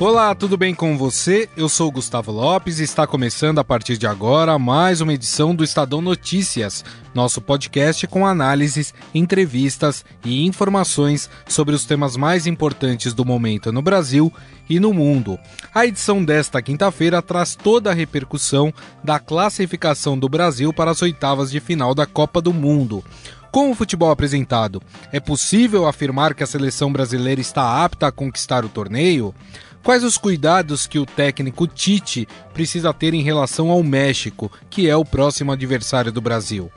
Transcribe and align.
Olá, 0.00 0.34
tudo 0.34 0.56
bem 0.56 0.74
com 0.74 0.96
você? 0.96 1.46
Eu 1.54 1.68
sou 1.68 1.90
Gustavo 1.90 2.32
Lopes 2.32 2.78
e 2.78 2.84
está 2.84 3.06
começando 3.06 3.58
a 3.58 3.64
partir 3.64 3.98
de 3.98 4.06
agora 4.06 4.58
mais 4.58 5.02
uma 5.02 5.12
edição 5.12 5.54
do 5.54 5.62
Estadão 5.62 6.00
Notícias, 6.00 6.82
nosso 7.14 7.38
podcast 7.38 8.06
com 8.06 8.26
análises, 8.26 8.94
entrevistas 9.14 10.02
e 10.24 10.46
informações 10.46 11.28
sobre 11.46 11.74
os 11.74 11.84
temas 11.84 12.16
mais 12.16 12.46
importantes 12.46 13.12
do 13.12 13.26
momento 13.26 13.70
no 13.70 13.82
Brasil 13.82 14.32
e 14.70 14.80
no 14.80 14.94
mundo. 14.94 15.38
A 15.74 15.84
edição 15.84 16.24
desta 16.24 16.62
quinta-feira 16.62 17.20
traz 17.20 17.54
toda 17.54 17.90
a 17.90 17.94
repercussão 17.94 18.72
da 19.04 19.18
classificação 19.18 20.18
do 20.18 20.30
Brasil 20.30 20.72
para 20.72 20.92
as 20.92 21.02
oitavas 21.02 21.50
de 21.50 21.60
final 21.60 21.94
da 21.94 22.06
Copa 22.06 22.40
do 22.40 22.54
Mundo. 22.54 23.04
Com 23.52 23.72
o 23.72 23.74
futebol 23.74 24.12
apresentado, 24.12 24.80
é 25.12 25.18
possível 25.18 25.86
afirmar 25.86 26.34
que 26.34 26.42
a 26.44 26.46
seleção 26.46 26.92
brasileira 26.92 27.40
está 27.40 27.84
apta 27.84 28.06
a 28.06 28.12
conquistar 28.12 28.64
o 28.64 28.68
torneio? 28.68 29.34
Quais 29.82 30.04
os 30.04 30.18
cuidados 30.18 30.86
que 30.86 30.98
o 30.98 31.06
técnico 31.06 31.66
Tite 31.66 32.28
precisa 32.52 32.92
ter 32.92 33.14
em 33.14 33.22
relação 33.22 33.70
ao 33.70 33.82
México, 33.82 34.52
que 34.68 34.88
é 34.88 34.96
o 34.96 35.04
próximo 35.04 35.52
adversário 35.52 36.12
do 36.12 36.20
Brasil? 36.20 36.70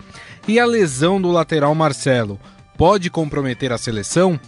E 0.47 0.59
a 0.59 0.65
lesão 0.65 1.21
do 1.21 1.29
lateral 1.29 1.75
Marcelo 1.75 2.39
pode 2.77 3.09
comprometer 3.09 3.73
a 3.73 3.77
seleção? 3.77 4.39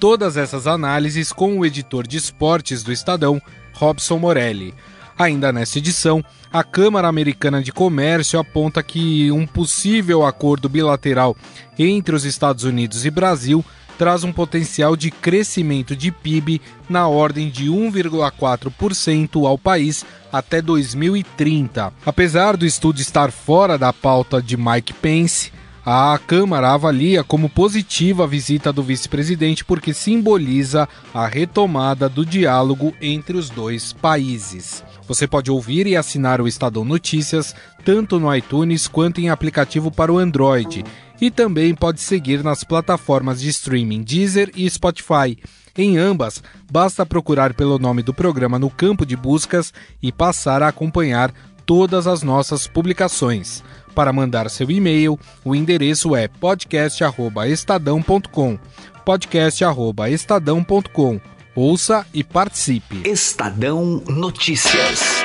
Todas 0.00 0.36
essas 0.36 0.66
análises 0.66 1.32
com 1.32 1.58
o 1.58 1.64
editor 1.64 2.06
de 2.06 2.16
esportes 2.16 2.82
do 2.82 2.92
Estadão, 2.92 3.40
Robson 3.74 4.18
Morelli. 4.18 4.74
Ainda 5.16 5.52
nesta 5.52 5.78
edição, 5.78 6.24
a 6.52 6.64
Câmara 6.64 7.06
Americana 7.06 7.62
de 7.62 7.70
Comércio 7.70 8.40
aponta 8.40 8.82
que 8.82 9.30
um 9.30 9.46
possível 9.46 10.24
acordo 10.24 10.68
bilateral 10.68 11.36
entre 11.78 12.14
os 12.14 12.24
Estados 12.24 12.64
Unidos 12.64 13.04
e 13.04 13.10
Brasil 13.10 13.64
traz 14.00 14.24
um 14.24 14.32
potencial 14.32 14.96
de 14.96 15.10
crescimento 15.10 15.94
de 15.94 16.10
PIB 16.10 16.58
na 16.88 17.06
ordem 17.06 17.50
de 17.50 17.66
1,4% 17.66 19.46
ao 19.46 19.58
país 19.58 20.06
até 20.32 20.62
2030. 20.62 21.92
Apesar 22.06 22.56
do 22.56 22.64
estudo 22.64 22.98
estar 22.98 23.30
fora 23.30 23.76
da 23.76 23.92
pauta 23.92 24.40
de 24.40 24.56
Mike 24.56 24.94
Pence, 24.94 25.52
a 25.84 26.18
Câmara 26.26 26.70
avalia 26.70 27.22
como 27.22 27.50
positiva 27.50 28.24
a 28.24 28.26
visita 28.26 28.72
do 28.72 28.82
vice-presidente 28.82 29.66
porque 29.66 29.92
simboliza 29.92 30.88
a 31.12 31.26
retomada 31.26 32.08
do 32.08 32.24
diálogo 32.24 32.94
entre 33.02 33.36
os 33.36 33.50
dois 33.50 33.92
países. 33.92 34.82
Você 35.06 35.26
pode 35.26 35.50
ouvir 35.50 35.86
e 35.86 35.94
assinar 35.94 36.40
o 36.40 36.48
Estadão 36.48 36.86
Notícias 36.86 37.54
tanto 37.84 38.18
no 38.18 38.34
iTunes 38.34 38.88
quanto 38.88 39.20
em 39.20 39.28
aplicativo 39.28 39.90
para 39.90 40.10
o 40.10 40.16
Android 40.16 40.84
e 41.20 41.30
também 41.30 41.74
pode 41.74 42.00
seguir 42.00 42.42
nas 42.42 42.64
plataformas 42.64 43.40
de 43.40 43.48
streaming 43.48 44.02
Deezer 44.02 44.50
e 44.54 44.68
Spotify. 44.68 45.38
Em 45.76 45.98
ambas, 45.98 46.42
basta 46.70 47.04
procurar 47.06 47.54
pelo 47.54 47.78
nome 47.78 48.02
do 48.02 48.12
programa 48.12 48.58
no 48.58 48.68
campo 48.70 49.06
de 49.06 49.16
buscas 49.16 49.72
e 50.02 50.10
passar 50.10 50.62
a 50.62 50.68
acompanhar 50.68 51.32
todas 51.64 52.06
as 52.06 52.22
nossas 52.22 52.66
publicações. 52.66 53.62
Para 53.94 54.12
mandar 54.12 54.50
seu 54.50 54.70
e-mail, 54.70 55.18
o 55.44 55.54
endereço 55.54 56.16
é 56.16 56.28
podcast@estadão.com. 56.28 58.58
podcast@estadão.com. 59.04 61.20
Ouça 61.54 62.06
e 62.14 62.24
participe. 62.24 63.02
Estadão 63.08 64.02
Notícias. 64.08 65.24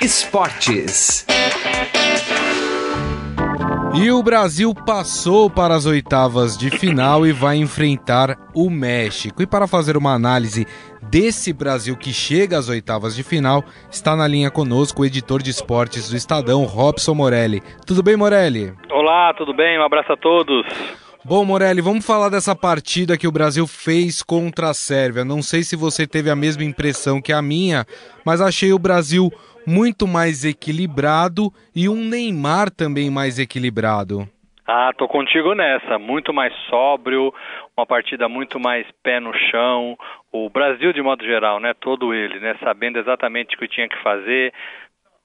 Esportes. 0.00 1.24
E 3.92 4.08
o 4.12 4.22
Brasil 4.22 4.72
passou 4.72 5.50
para 5.50 5.74
as 5.74 5.84
oitavas 5.84 6.56
de 6.56 6.70
final 6.70 7.26
e 7.26 7.32
vai 7.32 7.56
enfrentar 7.56 8.36
o 8.54 8.70
México. 8.70 9.42
E 9.42 9.46
para 9.46 9.66
fazer 9.66 9.96
uma 9.96 10.14
análise 10.14 10.64
desse 11.02 11.52
Brasil 11.52 11.96
que 11.96 12.12
chega 12.12 12.56
às 12.56 12.68
oitavas 12.68 13.16
de 13.16 13.24
final, 13.24 13.64
está 13.90 14.14
na 14.14 14.28
linha 14.28 14.48
conosco 14.48 15.02
o 15.02 15.04
editor 15.04 15.42
de 15.42 15.50
esportes 15.50 16.08
do 16.08 16.16
Estadão, 16.16 16.62
Robson 16.64 17.14
Morelli. 17.14 17.60
Tudo 17.84 18.00
bem, 18.00 18.16
Morelli? 18.16 18.72
Olá, 18.92 19.34
tudo 19.34 19.52
bem? 19.52 19.76
Um 19.76 19.82
abraço 19.82 20.12
a 20.12 20.16
todos. 20.16 20.64
Bom, 21.22 21.44
Morelli, 21.44 21.82
vamos 21.82 22.06
falar 22.06 22.30
dessa 22.30 22.56
partida 22.56 23.18
que 23.18 23.28
o 23.28 23.32
Brasil 23.32 23.66
fez 23.66 24.22
contra 24.22 24.70
a 24.70 24.74
Sérvia. 24.74 25.22
Não 25.22 25.42
sei 25.42 25.62
se 25.62 25.76
você 25.76 26.06
teve 26.06 26.30
a 26.30 26.34
mesma 26.34 26.64
impressão 26.64 27.20
que 27.20 27.30
a 27.30 27.42
minha, 27.42 27.84
mas 28.24 28.40
achei 28.40 28.72
o 28.72 28.78
Brasil 28.78 29.30
muito 29.66 30.08
mais 30.08 30.46
equilibrado 30.46 31.52
e 31.76 31.90
um 31.90 31.96
Neymar 31.96 32.70
também 32.70 33.10
mais 33.10 33.38
equilibrado. 33.38 34.26
Ah, 34.66 34.92
tô 34.96 35.06
contigo 35.08 35.52
nessa. 35.54 35.98
Muito 35.98 36.32
mais 36.32 36.54
sóbrio, 36.70 37.34
uma 37.76 37.84
partida 37.84 38.26
muito 38.26 38.58
mais 38.58 38.86
pé 39.02 39.20
no 39.20 39.34
chão. 39.50 39.98
O 40.32 40.48
Brasil, 40.48 40.92
de 40.92 41.02
modo 41.02 41.22
geral, 41.22 41.60
né? 41.60 41.74
Todo 41.74 42.14
ele, 42.14 42.40
né? 42.40 42.56
Sabendo 42.64 42.98
exatamente 42.98 43.56
o 43.56 43.58
que 43.58 43.68
tinha 43.68 43.88
que 43.88 44.02
fazer. 44.02 44.54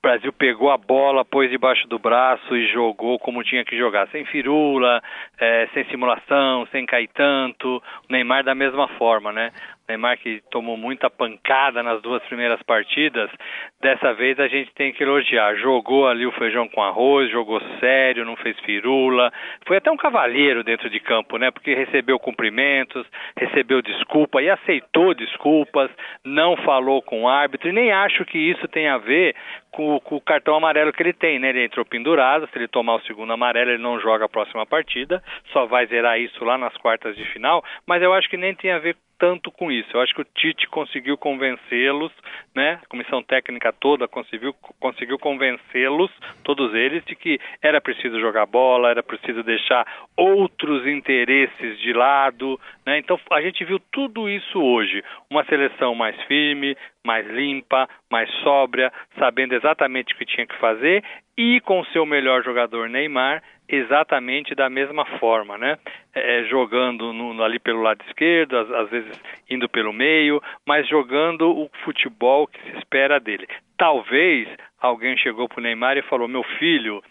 O 0.05 0.07
Brasil 0.07 0.31
pegou 0.31 0.69
a 0.69 0.77
bola, 0.77 1.25
pôs 1.25 1.49
debaixo 1.49 1.87
do 1.87 1.97
braço 1.97 2.55
e 2.55 2.71
jogou 2.71 3.17
como 3.17 3.43
tinha 3.43 3.65
que 3.65 3.75
jogar, 3.75 4.07
sem 4.09 4.23
firula, 4.25 5.01
é, 5.39 5.67
sem 5.73 5.83
simulação, 5.85 6.67
sem 6.67 6.85
cair 6.85 7.09
tanto. 7.11 7.77
O 7.77 8.11
Neymar 8.11 8.43
da 8.43 8.53
mesma 8.53 8.87
forma, 8.99 9.31
né? 9.31 9.51
Neymar 9.87 10.17
que 10.17 10.41
tomou 10.49 10.75
muita 10.75 11.09
pancada 11.09 11.83
nas 11.83 12.01
duas 12.01 12.23
primeiras 12.23 12.61
partidas, 12.63 13.29
dessa 13.81 14.13
vez 14.13 14.39
a 14.39 14.47
gente 14.47 14.73
tem 14.73 14.91
que 14.91 15.03
elogiar. 15.03 15.55
Jogou 15.55 16.07
ali 16.07 16.25
o 16.25 16.31
feijão 16.31 16.67
com 16.67 16.81
arroz, 16.81 17.29
jogou 17.29 17.61
sério, 17.79 18.25
não 18.25 18.35
fez 18.35 18.59
firula. 18.61 19.31
Foi 19.67 19.77
até 19.77 19.91
um 19.91 19.97
cavalheiro 19.97 20.63
dentro 20.63 20.89
de 20.89 20.99
campo, 20.99 21.37
né? 21.37 21.51
Porque 21.51 21.75
recebeu 21.75 22.17
cumprimentos, 22.17 23.05
recebeu 23.37 23.81
desculpa 23.81 24.41
e 24.41 24.49
aceitou 24.49 25.13
desculpas, 25.13 25.91
não 26.23 26.57
falou 26.57 27.01
com 27.01 27.23
o 27.23 27.27
árbitro 27.27 27.69
e 27.69 27.73
nem 27.73 27.91
acho 27.91 28.25
que 28.25 28.39
isso 28.39 28.67
tem 28.67 28.87
a 28.87 28.97
ver 28.97 29.35
com, 29.71 29.99
com, 29.99 30.15
o 30.15 30.21
cartão 30.21 30.55
amarelo 30.55 30.93
que 30.93 31.03
ele 31.03 31.13
tem, 31.13 31.37
né? 31.37 31.49
Ele 31.49 31.65
entrou 31.65 31.85
pendurado, 31.85 32.47
se 32.47 32.57
ele 32.57 32.67
tomar 32.67 32.95
o 32.95 33.01
segundo 33.01 33.33
amarelo, 33.33 33.71
ele 33.71 33.83
não 33.83 33.99
joga 33.99 34.25
a 34.25 34.29
próxima 34.29 34.65
partida, 34.65 35.21
só 35.51 35.65
vai 35.65 35.85
zerar 35.85 36.19
isso 36.19 36.43
lá 36.43 36.57
nas 36.57 36.75
quartas 36.77 37.15
de 37.15 37.25
final, 37.25 37.63
mas 37.85 38.01
eu 38.01 38.13
acho 38.13 38.29
que 38.29 38.37
nem 38.37 38.55
tem 38.55 38.71
a 38.71 38.79
ver 38.79 38.95
tanto 39.17 39.51
com 39.51 39.71
isso. 39.71 39.89
Eu 39.93 40.01
acho 40.01 40.13
que 40.13 40.21
o 40.21 40.27
Tite 40.35 40.67
conseguiu 40.67 41.17
convencê-los, 41.17 42.11
né? 42.55 42.79
A 42.83 42.87
comissão 42.87 43.23
técnica 43.23 43.73
toda 43.73 44.07
conseguiu, 44.07 44.53
conseguiu 44.79 45.17
convencê-los, 45.17 46.11
todos 46.43 46.73
eles, 46.73 47.03
de 47.05 47.15
que 47.15 47.39
era 47.61 47.81
preciso 47.81 48.19
jogar 48.19 48.45
bola, 48.45 48.89
era 48.89 49.03
preciso 49.03 49.43
deixar 49.43 49.85
outros 50.15 50.85
interesses 50.87 51.79
de 51.79 51.93
lado, 51.93 52.59
né? 52.85 52.99
Então 52.99 53.19
a 53.31 53.41
gente 53.41 53.63
viu 53.63 53.79
tudo 53.91 54.29
isso 54.29 54.61
hoje. 54.61 55.03
Uma 55.29 55.43
seleção 55.45 55.95
mais 55.95 56.19
firme, 56.23 56.77
mais 57.05 57.27
limpa, 57.27 57.87
mais 58.11 58.29
sóbria, 58.41 58.91
sabendo 59.17 59.53
exatamente 59.53 60.13
o 60.13 60.17
que 60.17 60.25
tinha 60.25 60.47
que 60.47 60.57
fazer 60.57 61.03
e 61.37 61.59
com 61.61 61.83
seu 61.85 62.05
melhor 62.05 62.43
jogador 62.43 62.89
Neymar 62.89 63.43
exatamente 63.67 64.55
da 64.55 64.69
mesma 64.69 65.05
forma, 65.19 65.57
né? 65.57 65.77
É, 66.13 66.39
é, 66.39 66.43
jogando 66.45 67.11
no, 67.11 67.43
ali 67.43 67.59
pelo 67.59 67.81
lado 67.81 68.03
esquerdo, 68.07 68.57
às, 68.57 68.71
às, 68.71 68.89
vezes 68.89 69.21
indo 69.49 69.67
pelo 69.67 69.91
meio, 69.91 70.41
mas 70.65 70.87
jogando 70.87 71.49
o 71.49 71.69
futebol 71.83 72.47
que 72.47 72.61
se 72.61 72.77
espera 72.77 73.19
dele. 73.19 73.47
Talvez 73.77 74.47
alguém 74.79 75.17
chegou 75.17 75.47
para 75.47 75.59
o 75.59 75.63
Neymar 75.63 75.97
e 75.97 76.03
falou: 76.03 76.27
meu 76.27 76.43
filho, 76.57 77.03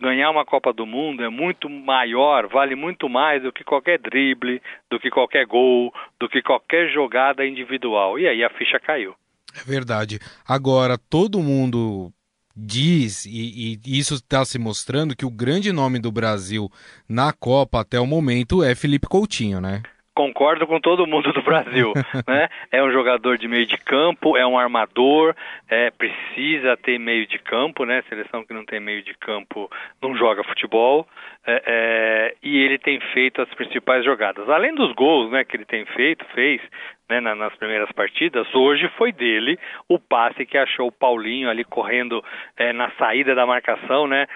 ganhar 0.00 0.30
uma 0.30 0.44
Copa 0.44 0.72
do 0.72 0.86
Mundo 0.86 1.24
é 1.24 1.28
muito 1.28 1.68
maior, 1.68 2.46
vale 2.46 2.74
muito 2.74 3.08
mais 3.08 3.42
do 3.42 3.52
que 3.52 3.64
qualquer 3.64 3.98
drible, 3.98 4.62
do 4.90 4.98
que 4.98 5.10
qualquer 5.10 5.46
gol, 5.46 5.92
do 6.18 6.28
que 6.28 6.42
qualquer 6.42 6.88
jogada 6.90 7.46
individual. 7.46 8.18
E 8.18 8.28
aí 8.28 8.42
a 8.44 8.50
ficha 8.50 8.78
caiu. 8.78 9.14
É 9.56 9.64
verdade. 9.64 10.18
Agora, 10.46 10.96
todo 10.98 11.40
mundo 11.40 12.12
diz, 12.60 13.24
e, 13.24 13.80
e 13.84 13.98
isso 13.98 14.14
está 14.14 14.44
se 14.44 14.58
mostrando, 14.58 15.14
que 15.14 15.24
o 15.24 15.30
grande 15.30 15.72
nome 15.72 16.00
do 16.00 16.10
Brasil 16.10 16.70
na 17.08 17.32
Copa 17.32 17.80
até 17.80 18.00
o 18.00 18.06
momento 18.06 18.64
é 18.64 18.74
Felipe 18.74 19.06
Coutinho, 19.06 19.60
né? 19.60 19.82
Concordo 20.18 20.66
com 20.66 20.80
todo 20.80 21.06
mundo 21.06 21.32
do 21.32 21.42
Brasil, 21.42 21.92
né? 22.26 22.48
É 22.72 22.82
um 22.82 22.90
jogador 22.90 23.38
de 23.38 23.46
meio 23.46 23.64
de 23.64 23.78
campo, 23.78 24.36
é 24.36 24.44
um 24.44 24.58
armador, 24.58 25.32
é, 25.68 25.92
precisa 25.92 26.76
ter 26.76 26.98
meio 26.98 27.24
de 27.24 27.38
campo, 27.38 27.84
né? 27.84 28.02
Seleção 28.08 28.44
que 28.44 28.52
não 28.52 28.64
tem 28.64 28.80
meio 28.80 29.00
de 29.00 29.14
campo 29.14 29.70
não 30.02 30.16
joga 30.16 30.42
futebol. 30.42 31.06
É, 31.46 31.62
é, 31.64 32.34
e 32.42 32.58
ele 32.58 32.78
tem 32.78 32.98
feito 33.14 33.40
as 33.40 33.48
principais 33.54 34.04
jogadas. 34.04 34.50
Além 34.50 34.74
dos 34.74 34.92
gols, 34.92 35.30
né, 35.30 35.44
que 35.44 35.56
ele 35.56 35.64
tem 35.64 35.86
feito, 35.86 36.24
fez, 36.34 36.60
né, 37.08 37.20
nas 37.20 37.54
primeiras 37.54 37.90
partidas, 37.92 38.52
hoje 38.52 38.90
foi 38.98 39.12
dele 39.12 39.56
o 39.88 40.00
passe 40.00 40.44
que 40.44 40.58
achou 40.58 40.88
o 40.88 40.92
Paulinho 40.92 41.48
ali 41.48 41.62
correndo 41.62 42.24
é, 42.56 42.72
na 42.72 42.90
saída 42.98 43.36
da 43.36 43.46
marcação, 43.46 44.08
né? 44.08 44.26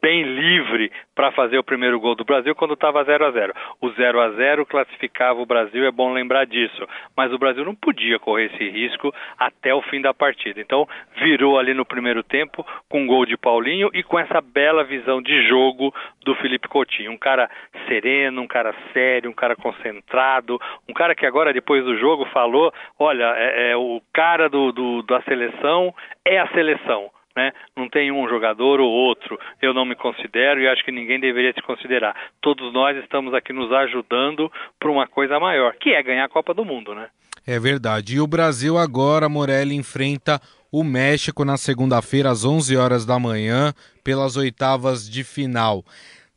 Bem 0.00 0.22
livre 0.22 0.90
para 1.14 1.32
fazer 1.32 1.58
o 1.58 1.64
primeiro 1.64 1.98
gol 1.98 2.14
do 2.14 2.24
Brasil 2.24 2.54
quando 2.54 2.74
estava 2.74 3.02
0 3.04 3.26
a 3.26 3.30
0. 3.30 3.52
O 3.80 3.90
0 3.90 4.20
a 4.20 4.30
0 4.30 4.66
classificava 4.66 5.40
o 5.40 5.46
Brasil, 5.46 5.84
é 5.84 5.90
bom 5.90 6.12
lembrar 6.12 6.46
disso, 6.46 6.86
mas 7.16 7.32
o 7.32 7.38
Brasil 7.38 7.64
não 7.64 7.74
podia 7.74 8.18
correr 8.18 8.46
esse 8.46 8.68
risco 8.68 9.12
até 9.38 9.74
o 9.74 9.82
fim 9.82 10.00
da 10.00 10.12
partida. 10.12 10.60
Então, 10.60 10.88
virou 11.16 11.58
ali 11.58 11.74
no 11.74 11.84
primeiro 11.84 12.22
tempo 12.22 12.66
com 12.88 13.02
um 13.02 13.06
gol 13.06 13.24
de 13.24 13.36
Paulinho 13.36 13.90
e 13.92 14.02
com 14.02 14.18
essa 14.18 14.40
bela 14.40 14.84
visão 14.84 15.22
de 15.22 15.48
jogo 15.48 15.94
do 16.24 16.34
Felipe 16.36 16.68
Coutinho, 16.68 17.12
um 17.12 17.18
cara 17.18 17.48
sereno, 17.88 18.42
um 18.42 18.46
cara 18.46 18.74
sério, 18.92 19.30
um 19.30 19.34
cara 19.34 19.56
concentrado, 19.56 20.60
um 20.88 20.92
cara 20.92 21.14
que 21.14 21.24
agora 21.24 21.52
depois 21.52 21.84
do 21.84 21.96
jogo 21.98 22.24
falou, 22.26 22.72
olha, 22.98 23.32
é, 23.36 23.70
é 23.70 23.76
o 23.76 24.02
cara 24.12 24.48
do, 24.48 24.72
do 24.72 25.02
da 25.02 25.22
seleção 25.22 25.94
é 26.24 26.38
a 26.38 26.48
seleção 26.48 27.10
né? 27.36 27.52
Não 27.76 27.88
tem 27.88 28.10
um 28.10 28.26
jogador 28.28 28.80
ou 28.80 28.90
outro. 28.90 29.38
Eu 29.60 29.74
não 29.74 29.84
me 29.84 29.94
considero 29.94 30.60
e 30.60 30.66
acho 30.66 30.84
que 30.84 30.90
ninguém 30.90 31.20
deveria 31.20 31.52
se 31.52 31.62
considerar. 31.62 32.16
Todos 32.40 32.72
nós 32.72 32.96
estamos 32.96 33.34
aqui 33.34 33.52
nos 33.52 33.70
ajudando 33.70 34.50
para 34.80 34.90
uma 34.90 35.06
coisa 35.06 35.38
maior, 35.38 35.74
que 35.74 35.90
é 35.90 36.02
ganhar 36.02 36.24
a 36.24 36.28
Copa 36.28 36.54
do 36.54 36.64
Mundo, 36.64 36.94
né? 36.94 37.08
É 37.46 37.60
verdade. 37.60 38.16
E 38.16 38.20
o 38.20 38.26
Brasil 38.26 38.76
agora, 38.76 39.28
Morelli, 39.28 39.76
enfrenta 39.76 40.40
o 40.72 40.82
México 40.82 41.44
na 41.44 41.56
segunda-feira 41.56 42.30
às 42.30 42.44
11 42.44 42.76
horas 42.76 43.06
da 43.06 43.18
manhã 43.18 43.72
pelas 44.02 44.36
oitavas 44.36 45.08
de 45.08 45.22
final. 45.22 45.84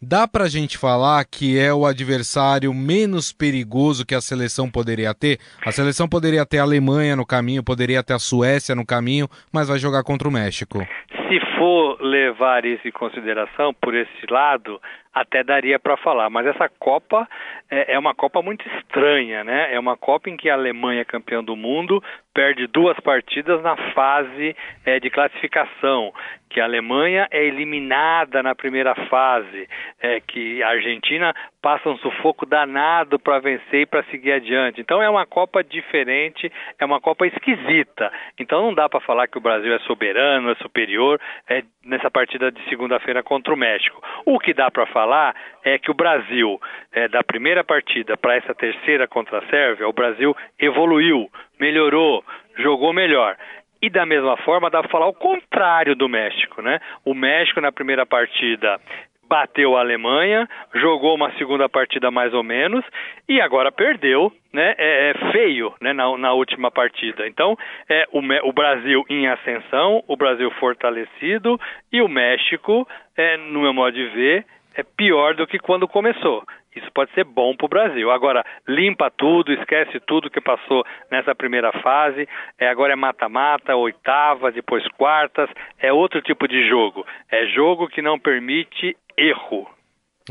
Dá 0.02 0.26
para 0.26 0.46
a 0.46 0.50
gente 0.50 0.78
falar 0.78 1.26
que 1.26 1.60
é 1.60 1.74
o 1.74 1.86
adversário 1.86 2.74
menos 2.74 3.34
perigoso 3.34 4.06
que 4.06 4.16
a 4.16 4.22
seleção 4.22 4.72
poderia 4.72 5.14
ter? 5.14 5.40
A 5.66 5.74
seleção 5.74 6.08
poderia 6.08 6.46
ter 6.46 6.60
a 6.60 6.64
Alemanha 6.64 7.18
no 7.18 7.26
caminho, 7.26 7.62
poderia 7.62 8.02
ter 8.02 8.14
a 8.14 8.20
Suécia 8.20 8.74
no 8.74 8.86
caminho, 8.86 9.30
mas 9.52 9.68
vai 9.68 9.78
jogar 9.78 10.04
contra 10.04 10.26
o 10.26 10.32
México. 10.32 10.88
Se 11.30 11.40
for 11.58 12.02
levar 12.02 12.66
isso 12.66 12.88
em 12.88 12.92
consideração 12.92 13.72
por 13.72 13.94
esse 13.94 14.26
lado, 14.32 14.82
até 15.14 15.44
daria 15.44 15.78
para 15.78 15.96
falar. 15.98 16.30
Mas 16.30 16.48
essa 16.48 16.68
Copa 16.68 17.28
é, 17.70 17.94
é, 17.94 18.00
uma 18.00 18.16
Copa 18.16 18.42
muito 18.42 18.68
estranha, 18.78 19.44
né? 19.44 19.74
É 19.74 19.80
uma 19.80 19.96
Copa 19.96 20.30
em 20.30 20.36
que 20.36 20.50
a 20.50 20.54
Alemanha 20.54 21.02
é 21.02 21.06
campeã 21.06 21.44
do 21.44 21.56
mundo, 21.56 22.04
perde 22.34 22.66
duas 22.68 23.00
partidas 23.00 23.62
na 23.62 23.76
fase 23.94 24.56
é, 24.86 25.00
de 25.00 25.10
classificação 25.10 26.14
que 26.50 26.60
a 26.60 26.64
Alemanha 26.64 27.28
é 27.30 27.46
eliminada 27.46 28.42
na 28.42 28.56
primeira 28.56 28.96
fase, 29.08 29.70
é, 30.02 30.20
que 30.20 30.64
a 30.64 30.70
Argentina 30.70 31.34
passa 31.62 31.90
um 31.90 31.98
sufoco 31.98 32.46
danado 32.46 33.20
para 33.20 33.40
vencer 33.40 33.82
e 33.82 33.86
para 33.86 34.04
seguir 34.06 34.32
adiante. 34.32 34.82
Então 34.82 35.02
é 35.02 35.10
uma 35.10 35.28
Copa 35.28 35.64
diferente, 35.64 36.52
é 36.80 36.86
uma 36.86 37.00
Copa 37.00 37.28
esquisita. 37.28 38.12
Então 38.40 38.64
não 38.64 38.74
dá 38.74 38.90
para 38.90 39.00
falar 39.02 39.28
que 39.28 39.38
o 39.38 39.42
Brasil 39.42 39.72
é 39.74 39.80
soberano, 39.80 40.50
é 40.50 40.56
superior 40.56 41.19
é, 41.50 41.64
nessa 41.84 42.10
partida 42.10 42.52
de 42.52 42.62
segunda-feira 42.70 43.24
contra 43.24 43.54
o 43.54 43.58
México. 43.58 44.02
O 44.26 44.40
que 44.40 44.54
dá 44.54 44.70
para 44.70 44.86
falar 44.88 45.36
é 45.64 45.78
que 45.78 45.92
o 45.92 45.94
Brasil, 45.94 46.60
é, 46.92 47.08
da 47.08 47.24
primeira 47.24 47.64
partida 47.64 48.18
para 48.18 48.36
essa 48.36 48.54
terceira 48.54 49.08
contra 49.08 49.40
a 49.40 49.48
Sérvia, 49.48 49.88
o 49.88 49.94
Brasil 49.94 50.36
evoluiu, 50.60 51.30
melhorou, 51.60 52.24
jogou 52.58 52.94
melhor. 52.94 53.36
E 53.82 53.90
da 53.90 54.06
mesma 54.06 54.36
forma 54.38 54.70
dá 54.70 54.82
para 54.82 54.92
falar 54.92 55.08
o 55.08 55.14
contrário 55.14 55.96
do 55.96 56.10
México, 56.10 56.62
né? 56.62 56.82
O 57.06 57.14
México 57.14 57.62
na 57.62 57.72
primeira 57.72 58.06
partida 58.06 58.80
bateu 59.30 59.78
a 59.78 59.82
Alemanha, 59.82 60.50
jogou 60.74 61.16
uma 61.16 61.32
segunda 61.38 61.70
partida 61.70 62.10
mais 62.10 62.34
ou 62.34 62.44
menos 62.44 62.84
e 63.28 63.40
agora 63.40 63.72
perdeu, 63.72 64.34
né? 64.52 64.74
É, 64.78 65.12
é 65.12 65.32
feio, 65.32 65.72
né? 65.80 65.94
Na, 65.94 66.18
na, 66.18 66.34
última 66.34 66.72
partida. 66.72 67.28
Então, 67.28 67.56
é 67.88 68.08
o, 68.12 68.20
o, 68.50 68.52
Brasil 68.52 69.06
em 69.08 69.28
ascensão, 69.28 70.04
o 70.08 70.18
Brasil 70.18 70.50
fortalecido 70.60 71.60
e 71.94 72.02
o 72.02 72.08
México, 72.08 72.88
é, 73.16 73.38
no 73.38 73.62
meu 73.62 73.74
modo 73.74 73.94
de 73.94 74.06
ver, 74.08 74.46
é 74.76 74.84
pior 74.84 75.36
do 75.36 75.46
que 75.46 75.60
quando 75.60 75.88
começou. 75.88 76.44
Isso 76.76 76.90
pode 76.94 77.12
ser 77.14 77.24
bom 77.24 77.56
para 77.56 77.66
o 77.66 77.70
Brasil. 77.70 78.12
Agora, 78.12 78.46
limpa 78.68 79.10
tudo, 79.10 79.52
esquece 79.52 80.00
tudo 80.02 80.30
que 80.30 80.40
passou 80.40 80.86
nessa 81.12 81.34
primeira 81.34 81.72
fase. 81.82 82.28
É, 82.60 82.70
agora 82.70 82.94
é 82.94 82.96
mata-mata, 82.96 83.76
oitava, 83.76 84.52
depois 84.52 84.88
quartas. 84.90 85.50
É 85.80 85.92
outro 85.92 86.22
tipo 86.22 86.48
de 86.48 86.68
jogo. 86.68 87.06
É 87.30 87.48
jogo 87.48 87.88
que 87.88 88.02
não 88.02 88.20
permite 88.20 88.96
erro. 89.28 89.68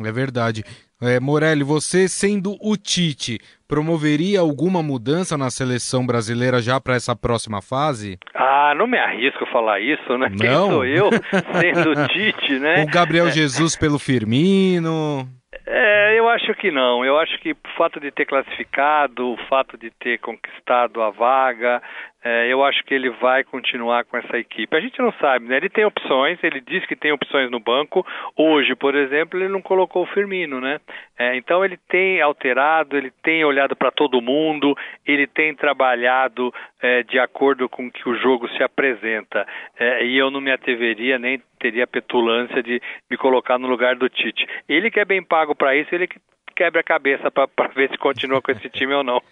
É 0.05 0.13
verdade. 0.13 0.65
É, 1.01 1.21
Morelli, 1.21 1.63
você 1.63 2.09
sendo 2.09 2.57
o 2.61 2.77
Tite, 2.77 3.39
promoveria 3.69 4.41
alguma 4.41 4.83
mudança 4.83 5.39
na 5.39 5.49
seleção 5.49 6.05
brasileira 6.05 6.61
já 6.61 6.81
para 6.81 6.97
essa 6.97 7.15
próxima 7.15 7.63
fase? 7.63 8.19
Ah, 8.35 8.75
não 8.77 8.87
me 8.87 8.99
arrisco 8.99 9.45
a 9.45 9.53
falar 9.53 9.81
isso, 9.81 10.19
né? 10.19 10.29
Não. 10.29 10.37
Quem 10.37 10.51
sou 10.51 10.85
eu 10.85 11.11
sendo 11.61 11.91
o 11.91 12.09
Tite, 12.09 12.59
né? 12.59 12.83
O 12.83 12.87
Gabriel 12.87 13.31
Jesus 13.31 13.77
pelo 13.77 13.99
Firmino. 13.99 15.29
É, 15.67 16.19
eu 16.19 16.29
acho 16.29 16.55
que 16.55 16.71
não. 16.71 17.05
Eu 17.05 17.19
acho 17.19 17.39
que 17.41 17.53
o 17.53 17.57
fato 17.77 17.99
de 17.99 18.11
ter 18.11 18.27
classificado, 18.27 19.33
o 19.33 19.37
fato 19.49 19.79
de 19.79 19.91
ter 19.91 20.19
conquistado 20.19 21.03
a 21.03 21.11
vaga, 21.11 21.83
é, 22.23 22.53
eu 22.53 22.63
acho 22.65 22.85
que 22.85 22.93
ele 22.93 23.09
vai 23.11 23.45
continuar 23.45 24.05
com 24.05 24.17
essa 24.17 24.37
equipe. 24.37 24.77
A 24.77 24.81
gente 24.81 24.99
não 24.99 25.13
sabe, 25.13 25.47
né? 25.47 25.57
Ele 25.57 25.71
tem 25.71 25.85
opções, 25.85 26.39
ele 26.43 26.61
diz 26.61 26.85
que 26.85 26.97
tem 26.97 27.13
opções 27.13 27.51
no 27.51 27.61
banco. 27.61 28.05
Hoje, 28.37 28.75
por 28.75 28.95
exemplo, 28.95 29.39
ele 29.39 29.49
não 29.49 29.63
colocou 29.63 30.03
o 30.03 30.07
Firmino, 30.07 30.61
né? 30.61 30.81
É, 31.19 31.37
então 31.37 31.65
ele 31.65 31.79
tem 31.89 32.21
alterado, 32.21 32.97
ele 32.97 33.11
tem 33.23 33.45
olhado 33.45 33.75
para 33.75 33.91
todo 33.91 34.21
mundo, 34.21 34.77
ele 35.07 35.27
tem 35.27 35.55
trabalhado 35.55 36.53
é, 36.83 37.03
de 37.05 37.19
acordo 37.19 37.69
com 37.69 37.91
que 37.91 38.07
o 38.09 38.17
jogo 38.17 38.49
se 38.51 38.63
apresenta. 38.63 39.47
É, 39.79 40.05
e 40.05 40.19
eu 40.19 40.31
não 40.31 40.41
me 40.41 40.51
atreveria 40.51 41.19
nem 41.19 41.41
teria 41.59 41.87
petulância 41.87 42.63
de 42.63 42.81
me 43.11 43.17
colocar 43.17 43.59
no 43.59 43.69
lugar 43.69 43.97
do 43.97 44.09
Tite. 44.09 44.47
Ele 44.69 44.91
que 44.91 45.01
é 45.01 45.05
bem 45.05 45.23
pago 45.23 45.55
para 45.55 45.77
isso, 45.77 45.95
ele 45.95 46.07
que 46.07 46.19
quebra 46.59 46.81
a 46.81 46.85
cabeça 46.85 47.31
para 47.31 47.49
ver 47.69 47.89
se 47.89 47.97
continua 47.99 48.43
com 48.43 48.51
esse 48.51 48.69
time 48.69 48.93
ou 48.93 49.05
não. 49.05 49.23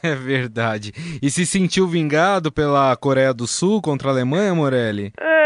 É 0.00 0.14
verdade. 0.14 0.92
E 1.20 1.28
se 1.28 1.44
sentiu 1.44 1.88
vingado 1.88 2.52
pela 2.52 2.96
Coreia 2.96 3.34
do 3.34 3.48
Sul 3.48 3.82
contra 3.82 4.08
a 4.08 4.12
Alemanha, 4.12 4.54
Morelli? 4.54 5.12
É 5.20 5.42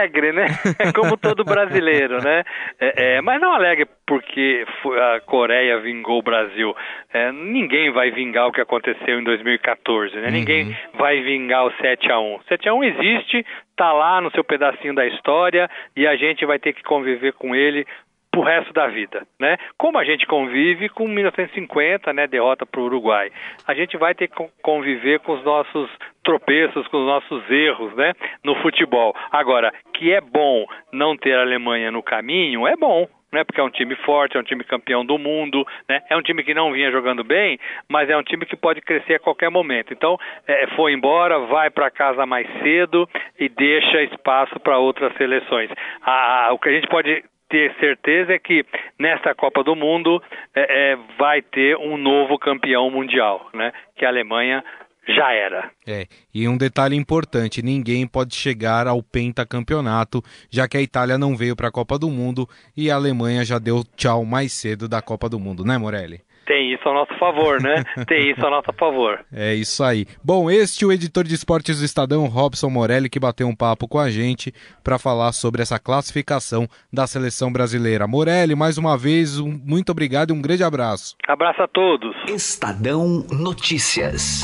alegre, 0.00 0.32
né? 0.32 0.46
É 0.78 0.92
como 0.92 1.16
todo 1.16 1.44
brasileiro, 1.44 2.22
né? 2.22 2.42
É, 2.80 3.16
é, 3.16 3.20
mas 3.20 3.40
não 3.40 3.52
alegre 3.52 3.86
porque 4.06 4.64
a 5.14 5.20
Coreia 5.20 5.78
vingou 5.80 6.18
o 6.18 6.22
Brasil. 6.22 6.74
É, 7.12 7.30
ninguém 7.30 7.90
vai 7.90 8.10
vingar 8.10 8.48
o 8.48 8.52
que 8.52 8.60
aconteceu 8.60 9.20
em 9.20 9.24
2014, 9.24 10.16
né? 10.16 10.26
Uhum. 10.26 10.32
Ninguém 10.32 10.76
vai 10.94 11.20
vingar 11.20 11.66
o 11.66 11.72
7 11.82 12.10
a 12.10 12.18
1 12.18 12.40
7 12.48 12.68
a 12.68 12.74
1 12.74 12.84
existe, 12.84 13.46
tá 13.76 13.92
lá 13.92 14.20
no 14.20 14.30
seu 14.30 14.42
pedacinho 14.42 14.94
da 14.94 15.06
história 15.06 15.68
e 15.94 16.06
a 16.06 16.16
gente 16.16 16.46
vai 16.46 16.58
ter 16.58 16.72
que 16.72 16.82
conviver 16.82 17.32
com 17.34 17.54
ele 17.54 17.86
pro 18.40 18.48
resto 18.48 18.72
da 18.72 18.86
vida, 18.86 19.26
né? 19.38 19.58
Como 19.76 19.98
a 19.98 20.04
gente 20.04 20.26
convive 20.26 20.88
com 20.88 21.06
1950, 21.06 22.12
né, 22.12 22.26
derrota 22.26 22.64
para 22.64 22.80
o 22.80 22.84
Uruguai, 22.84 23.30
a 23.66 23.74
gente 23.74 23.96
vai 23.98 24.14
ter 24.14 24.28
que 24.28 24.44
conviver 24.62 25.20
com 25.20 25.32
os 25.32 25.44
nossos 25.44 25.90
tropeços, 26.24 26.86
com 26.88 26.98
os 26.98 27.06
nossos 27.06 27.50
erros, 27.50 27.94
né, 27.94 28.14
no 28.42 28.54
futebol. 28.56 29.14
Agora, 29.30 29.72
que 29.94 30.12
é 30.12 30.20
bom 30.20 30.64
não 30.92 31.16
ter 31.16 31.34
a 31.34 31.42
Alemanha 31.42 31.90
no 31.90 32.02
caminho, 32.02 32.66
é 32.66 32.76
bom, 32.76 33.06
né, 33.30 33.44
porque 33.44 33.60
é 33.60 33.64
um 33.64 33.70
time 33.70 33.94
forte, 33.96 34.36
é 34.36 34.40
um 34.40 34.44
time 34.44 34.64
campeão 34.64 35.04
do 35.04 35.18
mundo, 35.18 35.66
né, 35.88 36.00
é 36.08 36.16
um 36.16 36.22
time 36.22 36.42
que 36.42 36.54
não 36.54 36.72
vinha 36.72 36.90
jogando 36.90 37.22
bem, 37.22 37.58
mas 37.88 38.08
é 38.08 38.16
um 38.16 38.22
time 38.22 38.46
que 38.46 38.56
pode 38.56 38.80
crescer 38.80 39.16
a 39.16 39.20
qualquer 39.20 39.50
momento. 39.50 39.92
Então, 39.92 40.16
é, 40.46 40.66
foi 40.68 40.92
embora, 40.92 41.38
vai 41.40 41.68
para 41.68 41.90
casa 41.90 42.24
mais 42.24 42.46
cedo 42.62 43.06
e 43.38 43.48
deixa 43.50 44.02
espaço 44.02 44.58
para 44.60 44.78
outras 44.78 45.14
seleções. 45.16 45.70
o 46.52 46.58
que 46.58 46.68
a 46.68 46.72
gente 46.72 46.88
pode 46.88 47.22
ter 47.50 47.74
certeza 47.78 48.32
é 48.32 48.38
que 48.38 48.64
nesta 48.98 49.34
Copa 49.34 49.62
do 49.62 49.74
Mundo 49.74 50.22
é, 50.54 50.92
é, 50.92 50.96
vai 51.18 51.42
ter 51.42 51.76
um 51.76 51.96
novo 51.96 52.38
campeão 52.38 52.90
mundial, 52.90 53.50
né? 53.52 53.72
Que 53.96 54.04
a 54.04 54.08
Alemanha 54.08 54.64
já 55.08 55.32
era. 55.32 55.70
É, 55.86 56.06
e 56.32 56.46
um 56.48 56.56
detalhe 56.56 56.96
importante: 56.96 57.62
ninguém 57.62 58.06
pode 58.06 58.34
chegar 58.34 58.86
ao 58.86 59.02
pentacampeonato, 59.02 60.22
já 60.48 60.68
que 60.68 60.76
a 60.76 60.80
Itália 60.80 61.18
não 61.18 61.36
veio 61.36 61.56
para 61.56 61.68
a 61.68 61.72
Copa 61.72 61.98
do 61.98 62.08
Mundo 62.08 62.48
e 62.76 62.90
a 62.90 62.94
Alemanha 62.94 63.44
já 63.44 63.58
deu 63.58 63.82
tchau 63.96 64.24
mais 64.24 64.52
cedo 64.52 64.88
da 64.88 65.02
Copa 65.02 65.28
do 65.28 65.38
Mundo, 65.40 65.64
né, 65.64 65.76
Morelli? 65.76 66.22
Tem 66.50 66.74
isso 66.74 66.88
a 66.88 66.92
nosso 66.92 67.16
favor, 67.16 67.62
né? 67.62 67.84
Tem 68.08 68.32
isso 68.32 68.44
a 68.44 68.50
nosso 68.50 68.72
favor. 68.76 69.20
É 69.32 69.54
isso 69.54 69.84
aí. 69.84 70.04
Bom, 70.20 70.50
este 70.50 70.82
é 70.82 70.86
o 70.88 70.90
editor 70.90 71.22
de 71.22 71.32
esportes 71.32 71.78
do 71.78 71.84
Estadão, 71.84 72.26
Robson 72.26 72.68
Morelli, 72.68 73.08
que 73.08 73.20
bateu 73.20 73.46
um 73.46 73.54
papo 73.54 73.86
com 73.86 74.00
a 74.00 74.10
gente 74.10 74.52
para 74.82 74.98
falar 74.98 75.30
sobre 75.30 75.62
essa 75.62 75.78
classificação 75.78 76.66
da 76.92 77.06
seleção 77.06 77.52
brasileira. 77.52 78.08
Morelli, 78.08 78.56
mais 78.56 78.78
uma 78.78 78.98
vez, 78.98 79.38
um, 79.38 79.60
muito 79.64 79.92
obrigado 79.92 80.30
e 80.30 80.32
um 80.32 80.42
grande 80.42 80.64
abraço. 80.64 81.14
Abraço 81.28 81.62
a 81.62 81.68
todos. 81.68 82.16
Estadão 82.26 83.24
Notícias. 83.30 84.42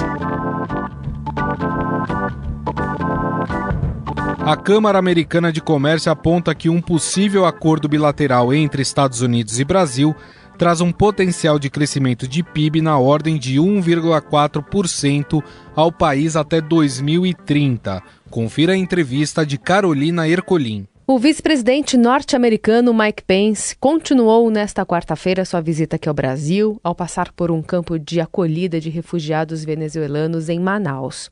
A 4.46 4.56
Câmara 4.56 4.96
Americana 4.96 5.50
de 5.50 5.60
Comércio 5.60 6.12
aponta 6.12 6.54
que 6.54 6.68
um 6.68 6.80
possível 6.80 7.44
acordo 7.44 7.88
bilateral 7.88 8.54
entre 8.54 8.80
Estados 8.80 9.22
Unidos 9.22 9.58
e 9.58 9.64
Brasil 9.64 10.14
traz 10.56 10.80
um 10.80 10.90
potencial 10.90 11.58
de 11.58 11.70
crescimento 11.70 12.26
de 12.26 12.42
PIB 12.42 12.80
na 12.80 12.98
ordem 12.98 13.36
de 13.36 13.56
1,4% 13.56 15.42
ao 15.75 15.92
país 15.92 16.34
até 16.36 16.60
2030. 16.60 18.02
Confira 18.30 18.72
a 18.72 18.76
entrevista 18.76 19.44
de 19.44 19.58
Carolina 19.58 20.28
Ercolim. 20.28 20.86
O 21.08 21.20
vice-presidente 21.20 21.96
norte-americano 21.96 22.92
Mike 22.92 23.22
Pence 23.22 23.76
continuou 23.78 24.50
nesta 24.50 24.84
quarta-feira 24.84 25.44
sua 25.44 25.60
visita 25.60 25.94
aqui 25.94 26.08
ao 26.08 26.14
Brasil, 26.14 26.80
ao 26.82 26.96
passar 26.96 27.30
por 27.32 27.48
um 27.52 27.62
campo 27.62 27.96
de 27.96 28.20
acolhida 28.20 28.80
de 28.80 28.90
refugiados 28.90 29.64
venezuelanos 29.64 30.48
em 30.48 30.58
Manaus. 30.58 31.30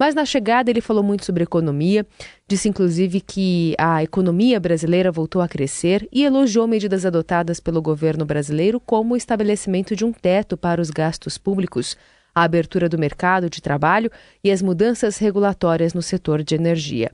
Mas 0.00 0.14
na 0.14 0.24
chegada 0.24 0.70
ele 0.70 0.80
falou 0.80 1.02
muito 1.02 1.26
sobre 1.26 1.42
economia, 1.42 2.06
disse 2.48 2.70
inclusive 2.70 3.20
que 3.20 3.74
a 3.78 4.02
economia 4.02 4.58
brasileira 4.58 5.12
voltou 5.12 5.42
a 5.42 5.48
crescer 5.48 6.08
e 6.10 6.24
elogiou 6.24 6.66
medidas 6.66 7.04
adotadas 7.04 7.60
pelo 7.60 7.82
governo 7.82 8.24
brasileiro, 8.24 8.80
como 8.80 9.12
o 9.12 9.16
estabelecimento 9.16 9.94
de 9.94 10.02
um 10.02 10.10
teto 10.10 10.56
para 10.56 10.80
os 10.80 10.88
gastos 10.88 11.36
públicos, 11.36 11.98
a 12.34 12.44
abertura 12.44 12.88
do 12.88 12.96
mercado 12.96 13.50
de 13.50 13.60
trabalho 13.60 14.10
e 14.42 14.50
as 14.50 14.62
mudanças 14.62 15.18
regulatórias 15.18 15.92
no 15.92 16.00
setor 16.00 16.42
de 16.42 16.54
energia. 16.54 17.12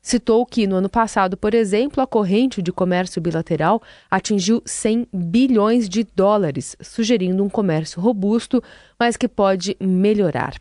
Citou 0.00 0.46
que 0.46 0.64
no 0.64 0.76
ano 0.76 0.88
passado, 0.88 1.36
por 1.36 1.54
exemplo, 1.54 2.00
a 2.00 2.06
corrente 2.06 2.62
de 2.62 2.70
comércio 2.70 3.20
bilateral 3.20 3.82
atingiu 4.08 4.62
100 4.64 5.08
bilhões 5.12 5.88
de 5.88 6.04
dólares, 6.14 6.76
sugerindo 6.80 7.42
um 7.42 7.48
comércio 7.48 8.00
robusto, 8.00 8.62
mas 8.96 9.16
que 9.16 9.26
pode 9.26 9.76
melhorar. 9.80 10.54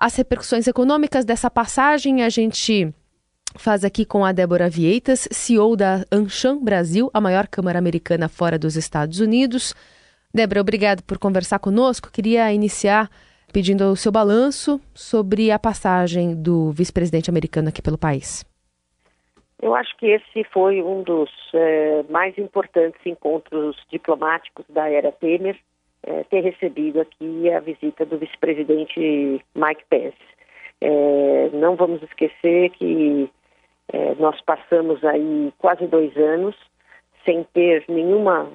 As 0.00 0.14
repercussões 0.14 0.68
econômicas 0.68 1.24
dessa 1.24 1.50
passagem 1.50 2.22
a 2.22 2.28
gente 2.28 2.94
faz 3.56 3.84
aqui 3.84 4.04
com 4.04 4.24
a 4.24 4.30
Débora 4.30 4.70
Vieitas, 4.70 5.26
CEO 5.32 5.74
da 5.74 6.04
Anshan 6.12 6.56
Brasil, 6.62 7.10
a 7.12 7.20
maior 7.20 7.48
câmara 7.48 7.80
americana 7.80 8.28
fora 8.28 8.56
dos 8.56 8.76
Estados 8.76 9.18
Unidos. 9.18 9.74
Débora, 10.32 10.60
obrigado 10.60 11.02
por 11.02 11.18
conversar 11.18 11.58
conosco. 11.58 12.12
Queria 12.12 12.52
iniciar 12.52 13.10
pedindo 13.52 13.90
o 13.90 13.96
seu 13.96 14.12
balanço 14.12 14.80
sobre 14.94 15.50
a 15.50 15.58
passagem 15.58 16.32
do 16.40 16.70
vice-presidente 16.70 17.28
americano 17.28 17.68
aqui 17.68 17.82
pelo 17.82 17.98
país. 17.98 18.44
Eu 19.60 19.74
acho 19.74 19.96
que 19.96 20.06
esse 20.06 20.44
foi 20.52 20.80
um 20.80 21.02
dos 21.02 21.28
é, 21.52 22.04
mais 22.08 22.38
importantes 22.38 23.00
encontros 23.04 23.76
diplomáticos 23.90 24.64
da 24.68 24.88
era 24.88 25.10
Temer, 25.10 25.58
é, 26.02 26.24
ter 26.24 26.40
recebido 26.40 27.00
aqui 27.00 27.50
a 27.50 27.60
visita 27.60 28.04
do 28.06 28.18
vice-presidente 28.18 29.44
Mike 29.54 29.84
Pence. 29.88 30.16
É, 30.80 31.50
não 31.52 31.76
vamos 31.76 32.02
esquecer 32.02 32.70
que 32.70 33.30
nós 34.18 34.38
passamos 34.42 35.02
aí 35.02 35.50
quase 35.56 35.86
dois 35.86 36.14
anos 36.14 36.54
sem 37.24 37.42
ter 37.54 37.84
nenhuma 37.88 38.52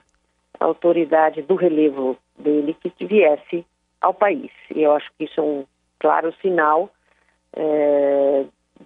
autoridade 0.59 1.41
do 1.41 1.55
relevo 1.55 2.15
dele 2.37 2.77
que 2.79 3.05
viesse 3.05 3.65
ao 3.99 4.13
país. 4.13 4.51
E 4.69 4.83
eu 4.83 4.91
acho 4.91 5.09
que 5.17 5.23
isso 5.23 5.39
é 5.39 5.43
um 5.43 5.65
claro 5.99 6.31
sinal 6.39 6.91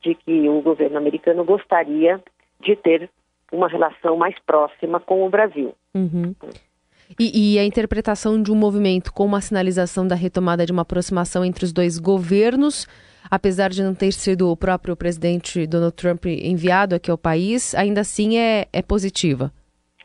de 0.02 0.16
que 0.16 0.48
o 0.48 0.62
governo 0.62 0.98
americano 0.98 1.44
gostaria 1.44 2.24
de 2.62 2.78
ter 2.78 3.10
uma 3.52 3.68
relação 3.68 4.16
mais 4.16 4.40
próxima 4.40 5.02
com 5.02 5.26
o 5.26 5.30
Brasil. 5.30 5.76
Uhum. 5.94 6.34
E, 7.20 7.56
e, 7.56 7.60
a 7.60 7.64
interpretação 7.64 8.42
de 8.42 8.52
um 8.52 8.56
movimento 8.56 9.14
com 9.14 9.26
uma 9.26 9.40
sinalização 9.40 10.06
da 10.06 10.16
retomada 10.16 10.66
de 10.66 10.72
uma 10.72 10.82
aproximação 10.82 11.46
entre 11.46 11.64
os 11.64 11.72
dois 11.72 11.98
governos, 11.98 12.86
apesar 13.32 13.70
de 13.70 13.82
não 13.82 13.96
ter 13.96 14.12
sido 14.12 14.52
o 14.52 14.58
próprio 14.58 14.96
presidente 14.96 15.66
Donald 15.66 15.96
Trump 15.96 16.26
enviado 16.26 16.96
aqui 16.96 17.10
ao 17.10 17.18
país, 17.18 17.74
ainda 17.76 18.02
assim 18.02 18.38
é, 18.38 18.66
é 18.74 18.82
positiva? 18.82 19.52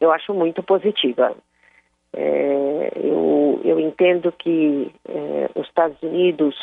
Eu 0.01 0.13
acho 0.13 0.33
muito 0.33 0.63
positiva. 0.63 1.35
É, 2.13 2.93
eu, 2.97 3.61
eu, 3.65 3.81
entendo 3.81 4.31
que 4.33 4.93
é, 5.09 5.51
os 5.55 5.67
Estados 5.67 6.01
Unidos 6.03 6.55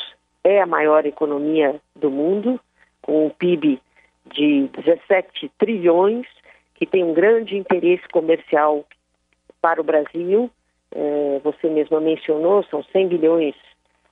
é 0.44 0.62
a 0.62 0.66
maior 0.66 1.06
economia 1.06 1.82
do 1.96 2.10
mundo, 2.10 2.60
com 3.02 3.26
um 3.26 3.30
PIB 3.30 3.82
de 4.34 4.70
17 4.86 5.52
trilhões, 5.58 6.28
que 6.76 6.86
tem 6.86 7.04
um 7.04 7.14
grande 7.14 7.58
interesse 7.58 8.08
comercial 8.10 8.86
para 9.62 9.82
o 9.82 9.84
Brasil. 9.84 10.50
É, 10.92 11.40
você 11.44 11.70
mesma 11.70 12.00
mencionou, 12.00 12.64
são 12.64 12.84
100 12.84 13.08
bilhões 13.08 13.56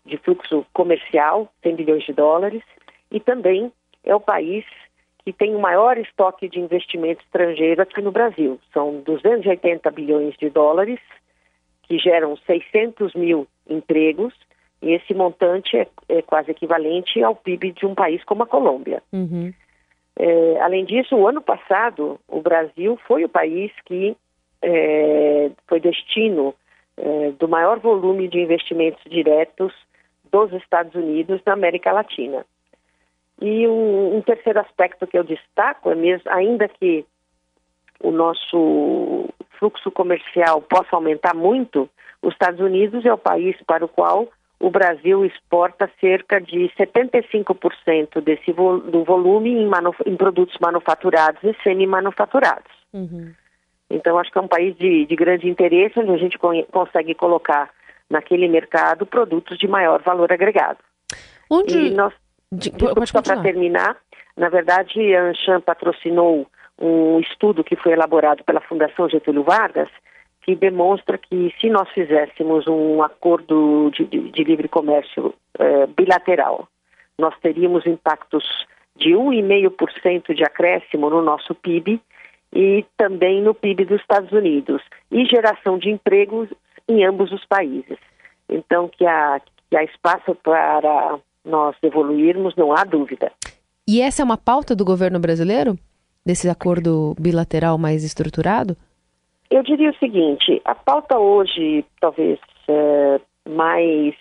de 0.05 0.17
fluxo 0.17 0.65
comercial, 0.73 1.51
100 1.63 1.75
bilhões 1.75 2.03
de 2.03 2.13
dólares, 2.13 2.63
e 3.11 3.19
também 3.19 3.71
é 4.03 4.15
o 4.15 4.19
país 4.19 4.65
que 5.23 5.33
tem 5.33 5.53
o 5.53 5.59
maior 5.59 5.97
estoque 5.97 6.47
de 6.47 6.59
investimento 6.59 7.21
estrangeiro 7.21 7.81
aqui 7.81 8.01
no 8.01 8.13
Brasil. 8.13 8.59
São 8.71 9.01
280 9.01 9.91
bilhões 9.91 10.33
de 10.37 10.49
dólares, 10.49 10.99
que 11.83 11.97
geram 11.99 12.37
600 12.37 13.13
mil 13.13 13.45
empregos, 13.69 14.33
e 14.81 14.93
esse 14.93 15.13
montante 15.13 15.75
é, 15.75 15.87
é 16.07 16.21
quase 16.21 16.51
equivalente 16.51 17.21
ao 17.21 17.35
PIB 17.35 17.71
de 17.73 17.85
um 17.85 17.93
país 17.93 18.23
como 18.23 18.43
a 18.43 18.47
Colômbia. 18.47 19.03
Uhum. 19.11 19.51
É, 20.17 20.61
além 20.61 20.85
disso, 20.85 21.15
o 21.15 21.27
ano 21.27 21.41
passado, 21.41 22.19
o 22.27 22.41
Brasil 22.41 22.97
foi 23.05 23.25
o 23.25 23.29
país 23.29 23.71
que 23.85 24.15
é, 24.61 25.51
foi 25.67 25.79
destino 25.79 26.53
é, 26.97 27.31
do 27.31 27.47
maior 27.47 27.79
volume 27.79 28.27
de 28.27 28.39
investimentos 28.39 29.01
diretos 29.09 29.73
dos 30.31 30.51
Estados 30.53 30.93
Unidos 30.95 31.41
na 31.45 31.53
América 31.53 31.91
Latina. 31.91 32.45
E 33.41 33.67
um, 33.67 34.17
um 34.17 34.21
terceiro 34.21 34.59
aspecto 34.59 35.05
que 35.05 35.17
eu 35.17 35.23
destaco 35.23 35.91
é 35.91 35.95
mesmo, 35.95 36.29
ainda 36.31 36.67
que 36.67 37.05
o 37.99 38.11
nosso 38.11 39.29
fluxo 39.59 39.91
comercial 39.91 40.61
possa 40.61 40.95
aumentar 40.95 41.35
muito, 41.35 41.89
os 42.21 42.33
Estados 42.33 42.59
Unidos 42.59 43.05
é 43.05 43.13
o 43.13 43.17
país 43.17 43.55
para 43.65 43.85
o 43.85 43.87
qual 43.87 44.27
o 44.59 44.71
Brasil 44.71 45.23
exporta 45.23 45.89
cerca 45.99 46.41
de 46.41 46.71
75% 46.77 48.21
desse 48.21 48.51
vo 48.51 48.79
do 48.79 49.03
volume 49.03 49.51
em, 49.51 49.69
em, 50.05 50.15
produtos 50.15 50.57
manufaturados 50.59 51.43
e 51.43 51.55
semi-manufaturados. 51.63 52.71
Uhum. 52.91 53.31
Então, 53.89 54.17
acho 54.19 54.31
que 54.31 54.37
é 54.37 54.41
um 54.41 54.47
país 54.47 54.75
de, 54.75 55.05
de 55.05 55.15
grande 55.15 55.49
interesse, 55.49 55.99
onde 55.99 56.11
a 56.11 56.17
gente 56.17 56.37
consegue 56.71 57.13
colocar 57.13 57.69
naquele 58.09 58.47
mercado 58.47 59.05
produtos 59.05 59.57
de 59.57 59.67
maior 59.67 60.01
valor 60.01 60.31
agregado. 60.31 60.79
Onde... 61.49 61.77
E 61.77 61.89
nós, 61.91 62.13
de, 62.51 62.71
só 63.05 63.21
para 63.21 63.41
terminar, 63.41 63.97
na 64.35 64.49
verdade, 64.49 65.15
a 65.15 65.23
Anshan 65.23 65.61
patrocinou 65.61 66.47
um 66.79 67.19
estudo 67.19 67.63
que 67.63 67.75
foi 67.75 67.93
elaborado 67.93 68.43
pela 68.43 68.61
Fundação 68.61 69.09
Getúlio 69.09 69.43
Vargas, 69.43 69.89
que 70.41 70.55
demonstra 70.55 71.17
que 71.17 71.53
se 71.59 71.69
nós 71.69 71.89
fizéssemos 71.89 72.67
um 72.67 73.01
acordo 73.01 73.91
de, 73.91 74.05
de, 74.05 74.31
de 74.31 74.43
livre 74.43 74.67
comércio 74.67 75.33
eh, 75.59 75.87
bilateral, 75.87 76.67
nós 77.17 77.33
teríamos 77.41 77.85
impactos 77.85 78.45
de 78.95 79.09
1,5% 79.09 80.33
de 80.33 80.43
acréscimo 80.43 81.09
no 81.09 81.21
nosso 81.21 81.53
PIB 81.53 81.99
e 82.57 82.83
também 82.97 83.39
no 83.39 83.53
PIB 83.53 83.85
dos 83.85 84.01
Estados 84.01 84.31
Unidos 84.31 84.81
e 85.11 85.23
geração 85.25 85.77
de 85.77 85.91
empregos 85.91 86.49
em 86.89 87.05
ambos 87.05 87.31
os 87.31 87.45
países. 87.45 87.99
Então, 88.49 88.89
que 88.89 89.05
há, 89.05 89.39
que 89.69 89.77
há 89.77 89.83
espaço 89.83 90.33
para 90.41 91.19
nós 91.45 91.75
evoluirmos, 91.83 92.55
não 92.55 92.73
há 92.73 92.83
dúvida. 92.83 93.31
E 93.87 94.01
essa 94.01 94.23
é 94.23 94.25
uma 94.25 94.37
pauta 94.37 94.75
do 94.75 94.83
governo 94.83 95.19
brasileiro? 95.19 95.77
Desse 96.25 96.49
acordo 96.49 97.15
bilateral 97.19 97.77
mais 97.77 98.03
estruturado? 98.03 98.75
Eu 99.51 99.61
diria 99.61 99.91
o 99.91 99.95
seguinte: 99.97 100.59
a 100.65 100.73
pauta 100.73 101.19
hoje, 101.19 101.85
talvez 102.01 102.39
é, 102.67 103.21
mais 103.47 104.15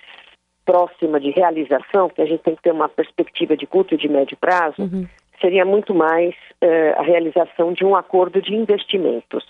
próxima 0.66 1.18
de 1.18 1.30
realização, 1.30 2.10
que 2.10 2.20
a 2.20 2.26
gente 2.26 2.42
tem 2.42 2.54
que 2.54 2.62
ter 2.62 2.72
uma 2.72 2.88
perspectiva 2.88 3.56
de 3.56 3.66
curto 3.66 3.94
e 3.94 3.98
de 3.98 4.08
médio 4.08 4.36
prazo, 4.36 4.82
uhum. 4.82 5.06
Seria 5.46 5.64
muito 5.64 5.94
mais 5.94 6.34
é, 6.60 6.90
a 6.98 7.02
realização 7.02 7.72
de 7.72 7.84
um 7.84 7.94
acordo 7.94 8.42
de 8.42 8.52
investimentos, 8.52 9.46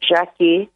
já 0.00 0.24
que 0.24 0.68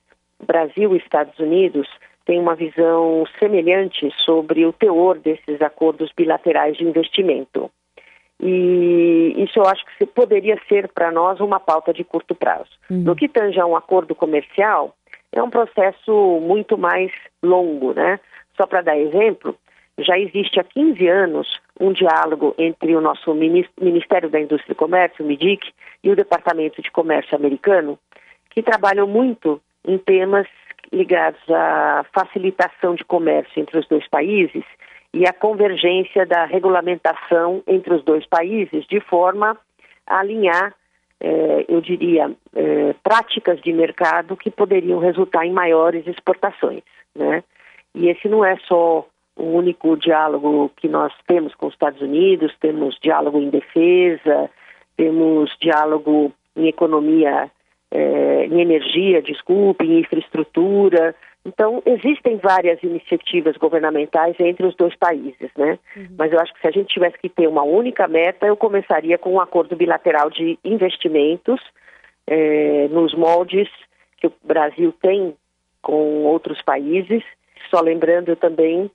Brasil 0.44 0.92
e 0.92 0.98
Estados 0.98 1.38
Unidos 1.38 1.88
têm 2.26 2.40
uma 2.40 2.56
visão 2.56 3.24
semelhante 3.38 4.10
sobre 4.24 4.66
o 4.66 4.72
teor 4.72 5.16
desses 5.20 5.62
acordos 5.62 6.10
bilaterais 6.16 6.76
de 6.76 6.82
investimento. 6.82 7.70
E 8.40 9.32
isso 9.36 9.60
eu 9.60 9.64
acho 9.64 9.84
que 9.96 10.04
poderia 10.06 10.58
ser 10.68 10.88
para 10.88 11.12
nós 11.12 11.38
uma 11.38 11.60
pauta 11.60 11.92
de 11.92 12.02
curto 12.02 12.34
prazo. 12.34 12.70
Uhum. 12.90 13.04
No 13.04 13.14
que 13.14 13.28
tange 13.28 13.60
a 13.60 13.66
um 13.66 13.76
acordo 13.76 14.12
comercial, 14.12 14.92
é 15.30 15.40
um 15.40 15.50
processo 15.50 16.40
muito 16.42 16.76
mais 16.76 17.12
longo, 17.40 17.92
né? 17.92 18.18
Só 18.56 18.66
para 18.66 18.82
dar 18.82 18.98
exemplo, 18.98 19.56
já 19.98 20.18
existe 20.18 20.58
há 20.58 20.64
15 20.64 21.06
anos 21.08 21.60
um 21.80 21.92
diálogo 21.92 22.54
entre 22.58 22.94
o 22.94 23.00
nosso 23.00 23.34
Ministério 23.34 24.28
da 24.28 24.40
Indústria 24.40 24.72
e 24.72 24.76
Comércio, 24.76 25.24
o 25.24 25.28
MIDIC, 25.28 25.72
e 26.02 26.10
o 26.10 26.16
Departamento 26.16 26.82
de 26.82 26.90
Comércio 26.90 27.36
americano, 27.36 27.98
que 28.50 28.62
trabalham 28.62 29.06
muito 29.06 29.60
em 29.86 29.98
temas 29.98 30.46
ligados 30.92 31.40
à 31.48 32.04
facilitação 32.12 32.94
de 32.94 33.04
comércio 33.04 33.60
entre 33.60 33.78
os 33.78 33.88
dois 33.88 34.06
países 34.08 34.64
e 35.12 35.26
a 35.26 35.32
convergência 35.32 36.26
da 36.26 36.44
regulamentação 36.44 37.62
entre 37.66 37.94
os 37.94 38.04
dois 38.04 38.26
países, 38.26 38.84
de 38.86 39.00
forma 39.00 39.56
a 40.06 40.18
alinhar, 40.18 40.74
eh, 41.20 41.64
eu 41.68 41.80
diria, 41.80 42.30
eh, 42.54 42.94
práticas 43.02 43.60
de 43.60 43.72
mercado 43.72 44.36
que 44.36 44.50
poderiam 44.50 44.98
resultar 44.98 45.46
em 45.46 45.52
maiores 45.52 46.06
exportações. 46.06 46.82
Né? 47.14 47.42
E 47.94 48.08
esse 48.08 48.28
não 48.28 48.44
é 48.44 48.56
só 48.66 49.06
o 49.44 49.56
único 49.56 49.96
diálogo 49.96 50.70
que 50.76 50.88
nós 50.88 51.12
temos 51.26 51.54
com 51.54 51.66
os 51.66 51.74
Estados 51.74 52.00
Unidos, 52.00 52.54
temos 52.60 52.98
diálogo 53.00 53.38
em 53.38 53.50
defesa, 53.50 54.50
temos 54.96 55.54
diálogo 55.60 56.32
em 56.56 56.68
economia, 56.68 57.50
é, 57.90 58.46
em 58.46 58.60
energia, 58.60 59.22
desculpe, 59.22 59.84
em 59.84 60.00
infraestrutura. 60.00 61.14
Então, 61.44 61.82
existem 61.84 62.38
várias 62.38 62.82
iniciativas 62.82 63.56
governamentais 63.56 64.34
entre 64.40 64.66
os 64.66 64.74
dois 64.76 64.96
países, 64.96 65.50
né? 65.56 65.78
Uhum. 65.94 66.06
Mas 66.16 66.32
eu 66.32 66.40
acho 66.40 66.54
que 66.54 66.60
se 66.60 66.68
a 66.68 66.70
gente 66.70 66.94
tivesse 66.94 67.18
que 67.18 67.28
ter 67.28 67.46
uma 67.46 67.62
única 67.62 68.08
meta, 68.08 68.46
eu 68.46 68.56
começaria 68.56 69.18
com 69.18 69.34
um 69.34 69.40
acordo 69.40 69.76
bilateral 69.76 70.30
de 70.30 70.58
investimentos 70.64 71.60
é, 72.26 72.88
nos 72.88 73.14
moldes 73.14 73.68
que 74.18 74.26
o 74.26 74.32
Brasil 74.42 74.94
tem 75.02 75.34
com 75.82 76.24
outros 76.24 76.62
países. 76.62 77.22
Só 77.70 77.80
lembrando 77.80 78.34
também 78.36 78.90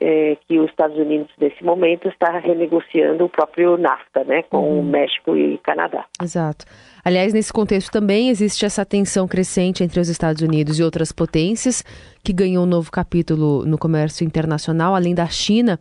é, 0.00 0.36
que 0.48 0.58
os 0.58 0.70
Estados 0.70 0.96
Unidos, 0.96 1.28
nesse 1.38 1.62
momento, 1.62 2.08
está 2.08 2.38
renegociando 2.38 3.24
o 3.24 3.28
próprio 3.28 3.76
NAFTA, 3.76 4.24
né, 4.24 4.42
com 4.44 4.58
uhum. 4.58 4.80
o 4.80 4.82
México 4.82 5.36
e 5.36 5.58
Canadá. 5.58 6.06
Exato. 6.22 6.64
Aliás, 7.04 7.32
nesse 7.32 7.52
contexto 7.52 7.92
também 7.92 8.30
existe 8.30 8.64
essa 8.64 8.84
tensão 8.84 9.28
crescente 9.28 9.84
entre 9.84 10.00
os 10.00 10.08
Estados 10.08 10.42
Unidos 10.42 10.78
e 10.78 10.82
outras 10.82 11.12
potências, 11.12 11.84
que 12.24 12.32
ganhou 12.32 12.64
um 12.64 12.68
novo 12.68 12.90
capítulo 12.90 13.64
no 13.64 13.78
comércio 13.78 14.26
internacional, 14.26 14.94
além 14.94 15.14
da 15.14 15.26
China. 15.26 15.78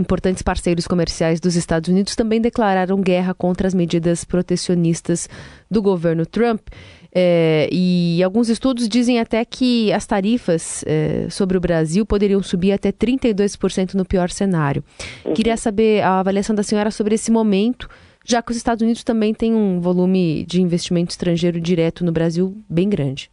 Importantes 0.00 0.42
parceiros 0.42 0.86
comerciais 0.86 1.38
dos 1.38 1.54
Estados 1.54 1.88
Unidos 1.88 2.16
também 2.16 2.40
declararam 2.40 3.00
guerra 3.00 3.34
contra 3.34 3.68
as 3.68 3.74
medidas 3.74 4.24
protecionistas 4.24 5.28
do 5.70 5.80
governo 5.82 6.26
Trump. 6.26 6.60
É, 7.14 7.68
e 7.70 8.22
alguns 8.22 8.48
estudos 8.48 8.88
dizem 8.88 9.20
até 9.20 9.44
que 9.44 9.92
as 9.92 10.06
tarifas 10.06 10.82
é, 10.86 11.28
sobre 11.28 11.58
o 11.58 11.60
Brasil 11.60 12.06
poderiam 12.06 12.42
subir 12.42 12.72
até 12.72 12.90
32% 12.90 13.94
no 13.94 14.04
pior 14.04 14.30
cenário. 14.30 14.82
Uhum. 15.24 15.34
Queria 15.34 15.56
saber 15.56 16.02
a 16.02 16.20
avaliação 16.20 16.56
da 16.56 16.62
senhora 16.62 16.90
sobre 16.90 17.14
esse 17.14 17.30
momento, 17.30 17.88
já 18.24 18.40
que 18.40 18.50
os 18.50 18.56
Estados 18.56 18.82
Unidos 18.82 19.04
também 19.04 19.34
têm 19.34 19.54
um 19.54 19.80
volume 19.80 20.44
de 20.46 20.62
investimento 20.62 21.10
estrangeiro 21.10 21.60
direto 21.60 22.04
no 22.04 22.12
Brasil 22.12 22.54
bem 22.68 22.88
grande. 22.88 23.30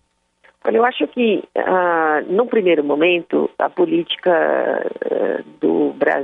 Olha, 0.66 0.78
eu 0.78 0.84
acho 0.84 1.08
que, 1.08 1.42
ah, 1.56 2.22
no 2.28 2.46
primeiro 2.46 2.84
momento, 2.84 3.50
a 3.58 3.70
política 3.70 4.32
ah, 4.32 5.42
do 5.62 5.69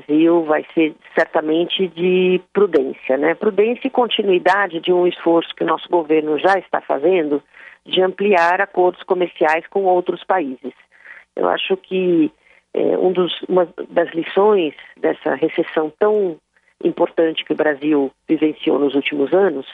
Brasil 0.07 0.43
vai 0.43 0.65
ser 0.73 0.95
certamente 1.17 1.87
de 1.87 2.41
prudência, 2.53 3.17
né? 3.17 3.33
Prudência 3.35 3.87
e 3.87 3.91
continuidade 3.91 4.79
de 4.79 4.91
um 4.93 5.07
esforço 5.07 5.53
que 5.55 5.63
o 5.63 5.67
nosso 5.67 5.89
governo 5.89 6.37
já 6.39 6.57
está 6.59 6.81
fazendo 6.81 7.41
de 7.85 8.01
ampliar 8.01 8.61
acordos 8.61 9.03
comerciais 9.03 9.65
com 9.67 9.83
outros 9.83 10.23
países. 10.23 10.73
Eu 11.35 11.47
acho 11.49 11.75
que 11.77 12.31
é, 12.73 12.97
um 12.97 13.11
dos, 13.11 13.41
uma 13.47 13.67
das 13.89 14.09
lições 14.13 14.73
dessa 14.97 15.35
recessão 15.35 15.91
tão 15.99 16.37
importante 16.83 17.43
que 17.43 17.53
o 17.53 17.57
Brasil 17.57 18.11
vivenciou 18.27 18.79
nos 18.79 18.95
últimos 18.95 19.33
anos 19.33 19.65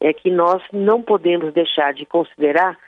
é 0.00 0.12
que 0.12 0.30
nós 0.30 0.62
não 0.72 1.02
podemos 1.02 1.52
deixar 1.52 1.92
de 1.92 2.06
considerar 2.06 2.78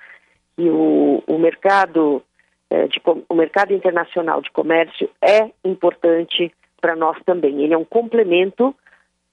que 0.57 0.69
o, 0.69 1.23
o 1.27 1.39
mercado 1.39 2.23
é, 2.71 2.87
de, 2.87 3.01
o 3.29 3.35
mercado 3.35 3.73
internacional 3.73 4.41
de 4.41 4.51
comércio 4.51 5.11
é 5.21 5.51
importante 5.65 6.53
para 6.81 6.97
nós 6.97 7.17
também. 7.25 7.63
Ele 7.63 7.75
é 7.75 7.79
um 7.79 7.85
complemento 7.85 8.75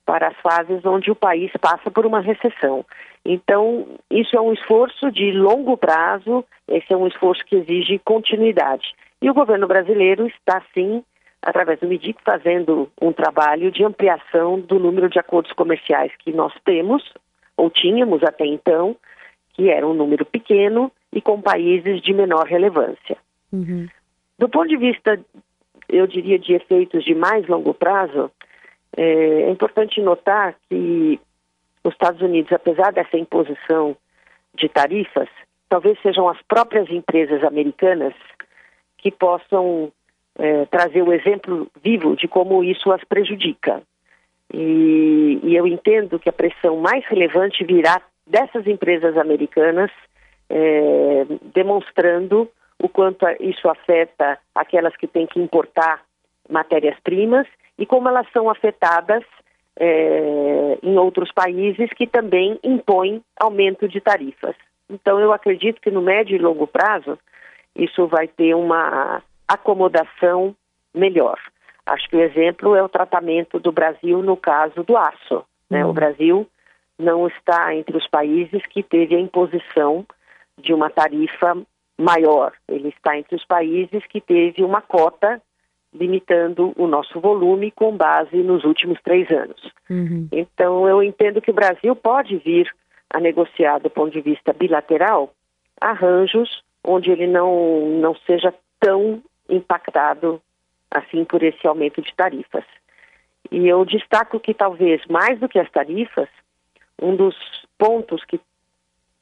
para 0.05 0.29
as 0.29 0.37
fases 0.37 0.85
onde 0.85 1.11
o 1.11 1.15
país 1.15 1.51
passa 1.59 1.91
por 1.91 2.05
uma 2.05 2.21
recessão. 2.21 2.85
Então, 3.25 3.85
isso 4.09 4.37
é 4.37 4.41
um 4.41 4.53
esforço 4.53 5.11
de 5.11 5.31
longo 5.33 5.75
prazo, 5.75 6.45
esse 6.67 6.93
é 6.93 6.95
um 6.95 7.07
esforço 7.07 7.43
que 7.45 7.57
exige 7.57 7.99
continuidade. 7.99 8.95
E 9.21 9.29
o 9.29 9.33
governo 9.33 9.67
brasileiro 9.67 10.27
está, 10.27 10.63
sim, 10.73 11.03
através 11.41 11.79
do 11.79 11.87
MIDIC, 11.87 12.21
fazendo 12.23 12.89
um 13.01 13.11
trabalho 13.11 13.69
de 13.69 13.83
ampliação 13.83 14.59
do 14.59 14.79
número 14.79 15.09
de 15.09 15.19
acordos 15.19 15.51
comerciais 15.51 16.11
que 16.19 16.31
nós 16.31 16.53
temos, 16.63 17.03
ou 17.57 17.69
tínhamos 17.69 18.23
até 18.23 18.45
então, 18.45 18.95
que 19.53 19.69
era 19.69 19.85
um 19.85 19.93
número 19.93 20.25
pequeno 20.25 20.91
e 21.11 21.19
com 21.19 21.41
países 21.41 22.01
de 22.01 22.13
menor 22.13 22.45
relevância. 22.45 23.17
Uhum. 23.51 23.87
Do 24.37 24.47
ponto 24.47 24.67
de 24.67 24.77
vista, 24.77 25.19
eu 25.89 26.05
diria, 26.07 26.37
de 26.37 26.53
efeitos 26.53 27.03
de 27.03 27.15
mais 27.15 27.47
longo 27.47 27.73
prazo, 27.73 28.31
é, 28.95 29.03
é 29.03 29.49
importante 29.49 30.01
notar 30.01 30.55
que 30.69 31.19
os 31.83 31.93
Estados 31.93 32.21
Unidos, 32.21 32.51
apesar 32.51 32.91
dessa 32.91 33.17
imposição 33.17 33.95
de 34.53 34.67
tarifas, 34.67 35.29
talvez 35.69 35.99
sejam 36.01 36.27
as 36.27 36.41
próprias 36.43 36.89
empresas 36.89 37.43
americanas 37.43 38.13
que 38.97 39.11
possam 39.11 39.91
é, 40.37 40.65
trazer 40.65 41.01
o 41.01 41.13
exemplo 41.13 41.69
vivo 41.83 42.15
de 42.15 42.27
como 42.27 42.63
isso 42.63 42.91
as 42.91 43.03
prejudica. 43.03 43.81
E, 44.53 45.39
e, 45.43 45.55
eu 45.55 45.67
entendo 45.67 46.19
que 46.19 46.29
a 46.29 46.33
pressão 46.33 46.77
mais 46.77 47.05
relevante 47.05 47.63
virá 47.65 48.01
dessas 48.25 48.65
empresas 48.65 49.17
americanas 49.17 49.91
é, 50.49 51.25
demonstrando 51.53 52.49
o 52.81 52.87
quanto 52.87 53.25
isso 53.39 53.67
afeta 53.69 54.37
aquelas 54.53 54.95
que 54.95 55.07
têm 55.07 55.25
que 55.25 55.39
importar 55.39 56.01
matérias-primas 56.49 57.47
e 57.77 57.85
como 57.85 58.07
elas 58.07 58.27
são 58.31 58.49
afetadas 58.49 59.23
é, 59.79 60.77
em 60.81 60.97
outros 60.97 61.31
países 61.31 61.89
que 61.93 62.07
também 62.07 62.59
impõem 62.63 63.21
aumento 63.39 63.87
de 63.87 64.01
tarifas. 64.01 64.55
Então, 64.89 65.19
eu 65.19 65.33
acredito 65.33 65.81
que 65.81 65.91
no 65.91 66.01
médio 66.01 66.35
e 66.35 66.39
longo 66.39 66.65
prazo 66.65 67.19
isso 67.75 68.07
vai 68.07 68.27
ter 68.27 68.55
uma 68.55 69.21
acomodação 69.47 70.55
melhor. 70.93 71.37
Acho 71.85 72.09
que 72.09 72.15
o 72.15 72.21
exemplo 72.21 72.75
é 72.75 72.83
o 72.83 72.89
tratamento 72.89 73.59
do 73.59 73.71
Brasil 73.71 74.21
no 74.21 74.35
caso 74.35 74.83
do 74.83 74.97
aço. 74.97 75.43
Né? 75.69 75.83
Uhum. 75.83 75.91
O 75.91 75.93
Brasil 75.93 76.47
não 76.97 77.27
está 77.27 77.73
entre 77.75 77.95
os 77.95 78.07
países 78.07 78.65
que 78.67 78.81
teve 78.81 79.15
a 79.15 79.19
imposição 79.19 80.05
de 80.57 80.73
uma 80.73 80.89
tarifa 80.89 81.55
maior. 81.97 82.53
Ele 82.67 82.89
está 82.89 83.17
entre 83.17 83.35
os 83.35 83.45
países 83.45 84.05
que 84.07 84.21
teve 84.21 84.63
uma 84.63 84.81
cota 84.81 85.41
limitando 85.93 86.73
o 86.75 86.85
nosso 86.85 87.19
volume 87.19 87.71
com 87.71 87.95
base 87.95 88.37
nos 88.37 88.63
últimos 88.63 89.01
três 89.01 89.29
anos. 89.31 89.71
Uhum. 89.89 90.27
Então, 90.31 90.87
eu 90.87 91.01
entendo 91.01 91.41
que 91.41 91.51
o 91.51 91.55
Brasil 91.55 91.95
pode 91.95 92.37
vir 92.37 92.71
a 93.09 93.19
negociar, 93.19 93.79
do 93.79 93.89
ponto 93.89 94.11
de 94.11 94.21
vista 94.21 94.53
bilateral, 94.53 95.33
arranjos 95.79 96.61
onde 96.83 97.09
ele 97.09 97.25
não, 97.25 97.99
não 97.99 98.15
seja 98.25 98.53
tão 98.79 99.21
impactado 99.49 100.41
assim 100.91 101.23
por 101.25 101.41
esse 101.43 101.65
aumento 101.65 102.01
de 102.01 102.13
tarifas. 102.15 102.63
E 103.51 103.67
eu 103.67 103.83
destaco 103.85 104.39
que 104.39 104.53
talvez 104.53 105.05
mais 105.07 105.39
do 105.39 105.47
que 105.47 105.59
as 105.59 105.69
tarifas, 105.71 106.29
um 107.01 107.15
dos 107.15 107.35
pontos 107.77 108.23
que, 108.25 108.39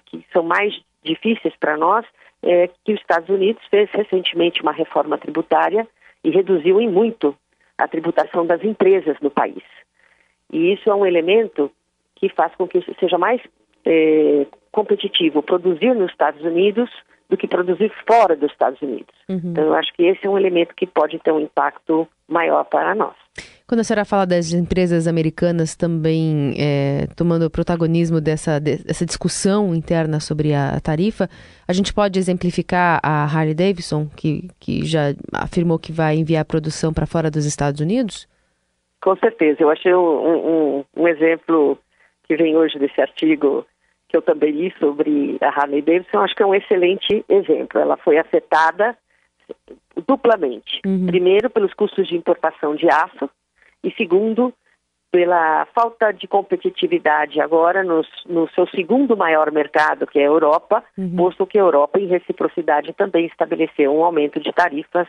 que 0.06 0.26
são 0.32 0.44
mais 0.44 0.80
difíceis 1.06 1.56
para 1.60 1.78
nós 1.78 2.06
é 2.44 2.68
que 2.84 2.94
os 2.94 3.00
Estados 3.00 3.30
Unidos 3.30 3.64
fez 3.70 3.90
recentemente 3.92 4.62
uma 4.62 4.72
reforma 4.72 5.18
tributária 5.18 5.88
e 6.24 6.30
reduziu 6.30 6.82
em 6.82 6.90
muito 6.90 7.36
a 7.78 7.88
tributação 7.88 8.46
das 8.46 8.64
empresas 8.64 9.18
no 9.22 9.30
país. 9.30 9.64
E 10.52 10.74
isso 10.74 10.90
é 10.90 10.96
um 10.96 11.06
elemento 11.06 11.72
que 12.16 12.30
faz 12.30 12.54
com 12.56 12.68
que 12.68 12.82
seja 13.00 13.18
mais 13.18 13.42
é, 13.86 14.46
competitivo 14.72 15.42
produzir 15.42 15.94
nos 15.94 16.12
Estados 16.12 16.42
Unidos 16.42 16.90
do 17.30 17.38
que 17.38 17.48
produzir 17.48 17.92
fora 18.08 18.36
dos 18.36 18.52
Estados 18.52 18.82
Unidos. 18.82 19.16
Uhum. 19.28 19.42
Então, 19.44 19.64
eu 19.66 19.74
acho 19.74 19.92
que 19.94 20.04
esse 20.04 20.26
é 20.26 20.30
um 20.30 20.38
elemento 20.38 20.76
que 20.76 20.86
pode 20.86 21.18
ter 21.20 21.32
um 21.32 21.40
impacto 21.40 22.08
maior 22.28 22.64
para 22.66 22.94
nós. 22.94 23.16
Quando 23.68 23.80
a 23.80 23.84
senhora 23.84 24.06
fala 24.06 24.28
das 24.28 24.54
empresas 24.54 25.08
americanas 25.08 25.76
também 25.76 26.54
é, 26.56 27.08
tomando 27.16 27.48
o 27.48 27.50
protagonismo 27.50 28.22
dessa, 28.22 28.60
dessa 28.60 29.06
discussão 29.06 29.74
interna 29.74 30.20
sobre 30.20 30.54
a 30.54 30.80
tarifa, 30.80 31.28
a 31.68 31.74
gente 31.74 31.92
pode 31.92 32.20
exemplificar 32.20 33.00
a 33.02 33.24
Harley 33.24 33.56
Davidson, 33.56 34.08
que, 34.16 34.50
que 34.60 34.86
já 34.86 35.16
afirmou 35.34 35.80
que 35.80 35.92
vai 35.92 36.16
enviar 36.16 36.44
a 36.44 36.46
produção 36.46 36.94
para 36.94 37.08
fora 37.08 37.32
dos 37.32 37.46
Estados 37.46 37.82
Unidos? 37.82 38.28
Com 39.02 39.16
certeza. 39.18 39.64
Eu 39.64 39.72
achei 39.72 39.96
um, 39.96 40.00
um, 40.00 40.86
um 40.96 41.08
exemplo 41.08 41.80
que 42.28 42.36
vem 42.36 42.56
hoje 42.56 42.78
desse 42.78 43.02
artigo 43.02 43.66
que 44.08 44.16
eu 44.16 44.22
também 44.22 44.52
li 44.52 44.74
sobre 44.80 45.38
a 45.42 45.50
Harley 45.50 45.82
Davidson, 45.82 46.20
acho 46.20 46.36
que 46.36 46.44
é 46.44 46.46
um 46.46 46.54
excelente 46.54 47.26
exemplo. 47.28 47.80
Ela 47.80 47.98
foi 47.98 48.20
afetada 48.20 48.96
duplamente. 50.08 50.82
Uhum. 50.86 51.08
Primeiro, 51.08 51.50
pelos 51.50 51.74
custos 51.74 52.08
de 52.08 52.16
importação 52.16 52.76
de 52.76 52.88
aço, 52.88 53.30
e 53.86 53.94
segundo, 53.96 54.54
pela 55.12 55.66
falta 55.74 56.12
de 56.12 56.28
competitividade 56.28 57.40
agora 57.40 57.84
no, 57.84 58.02
no 58.26 58.50
seu 58.50 58.68
segundo 58.68 59.16
maior 59.16 59.52
mercado, 59.52 60.06
que 60.06 60.20
é 60.20 60.24
a 60.24 60.26
Europa, 60.26 60.84
uhum. 60.98 61.16
posto 61.16 61.46
que 61.46 61.58
a 61.58 61.62
Europa, 61.62 62.00
em 62.00 62.08
reciprocidade, 62.08 62.94
também 62.94 63.26
estabeleceu 63.26 63.96
um 63.96 64.04
aumento 64.04 64.40
de 64.40 64.52
tarifas 64.52 65.08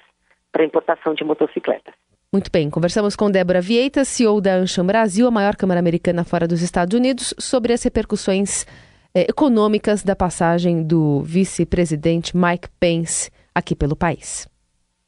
para 0.52 0.64
importação 0.64 1.14
de 1.14 1.24
motocicletas. 1.24 1.94
Muito 2.32 2.50
bem, 2.52 2.68
conversamos 2.70 3.16
com 3.16 3.30
Débora 3.30 3.60
Vieita, 3.60 4.04
CEO 4.04 4.40
da 4.40 4.54
Anshan 4.54 4.84
Brasil, 4.84 5.26
a 5.26 5.30
maior 5.30 5.56
câmara 5.56 5.80
americana 5.80 6.24
fora 6.24 6.46
dos 6.46 6.60
Estados 6.60 6.96
Unidos, 6.96 7.34
sobre 7.38 7.72
as 7.72 7.82
repercussões 7.82 8.66
eh, 9.14 9.26
econômicas 9.28 10.04
da 10.04 10.14
passagem 10.14 10.82
do 10.82 11.22
vice-presidente 11.22 12.36
Mike 12.36 12.68
Pence 12.78 13.30
aqui 13.54 13.74
pelo 13.74 13.96
país. 13.96 14.46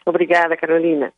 Obrigada, 0.07 0.57
Carolina. 0.57 1.13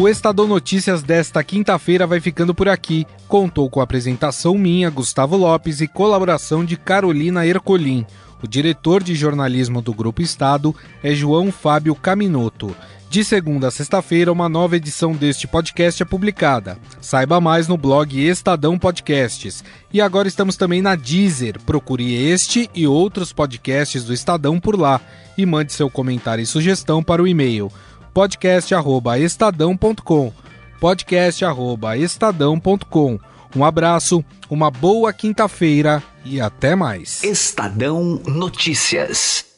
O 0.00 0.08
Estadão 0.08 0.46
Notícias 0.46 1.02
desta 1.02 1.44
quinta-feira 1.44 2.06
vai 2.06 2.20
ficando 2.20 2.54
por 2.54 2.70
aqui. 2.70 3.06
Contou 3.28 3.68
com 3.68 3.80
a 3.80 3.82
apresentação 3.82 4.56
minha, 4.56 4.88
Gustavo 4.88 5.36
Lopes, 5.36 5.82
e 5.82 5.86
colaboração 5.86 6.64
de 6.64 6.74
Carolina 6.74 7.46
Ercolim. 7.46 8.06
O 8.42 8.48
diretor 8.48 9.02
de 9.02 9.14
jornalismo 9.14 9.82
do 9.82 9.92
Grupo 9.92 10.22
Estado 10.22 10.74
é 11.02 11.14
João 11.14 11.52
Fábio 11.52 11.94
Caminoto. 11.94 12.74
De 13.10 13.22
segunda 13.22 13.68
a 13.68 13.70
sexta-feira, 13.70 14.32
uma 14.32 14.48
nova 14.48 14.74
edição 14.74 15.12
deste 15.12 15.46
podcast 15.46 16.02
é 16.02 16.06
publicada. 16.06 16.78
Saiba 16.98 17.38
mais 17.38 17.68
no 17.68 17.76
blog 17.76 18.26
Estadão 18.26 18.78
Podcasts. 18.78 19.62
E 19.92 20.00
agora 20.00 20.28
estamos 20.28 20.56
também 20.56 20.80
na 20.80 20.94
Deezer. 20.94 21.60
Procure 21.66 22.14
este 22.14 22.70
e 22.74 22.86
outros 22.86 23.34
podcasts 23.34 24.02
do 24.02 24.14
Estadão 24.14 24.58
por 24.58 24.80
lá 24.80 24.98
e 25.36 25.44
mande 25.44 25.74
seu 25.74 25.90
comentário 25.90 26.40
e 26.40 26.46
sugestão 26.46 27.02
para 27.02 27.22
o 27.22 27.28
e-mail 27.28 27.70
podcast@estadão.com. 28.12 30.32
podcast@estadão.com. 30.80 33.18
Um 33.54 33.64
abraço, 33.64 34.24
uma 34.48 34.70
boa 34.70 35.12
quinta-feira 35.12 36.02
e 36.24 36.40
até 36.40 36.76
mais. 36.76 37.22
Estadão 37.24 38.20
Notícias. 38.26 39.49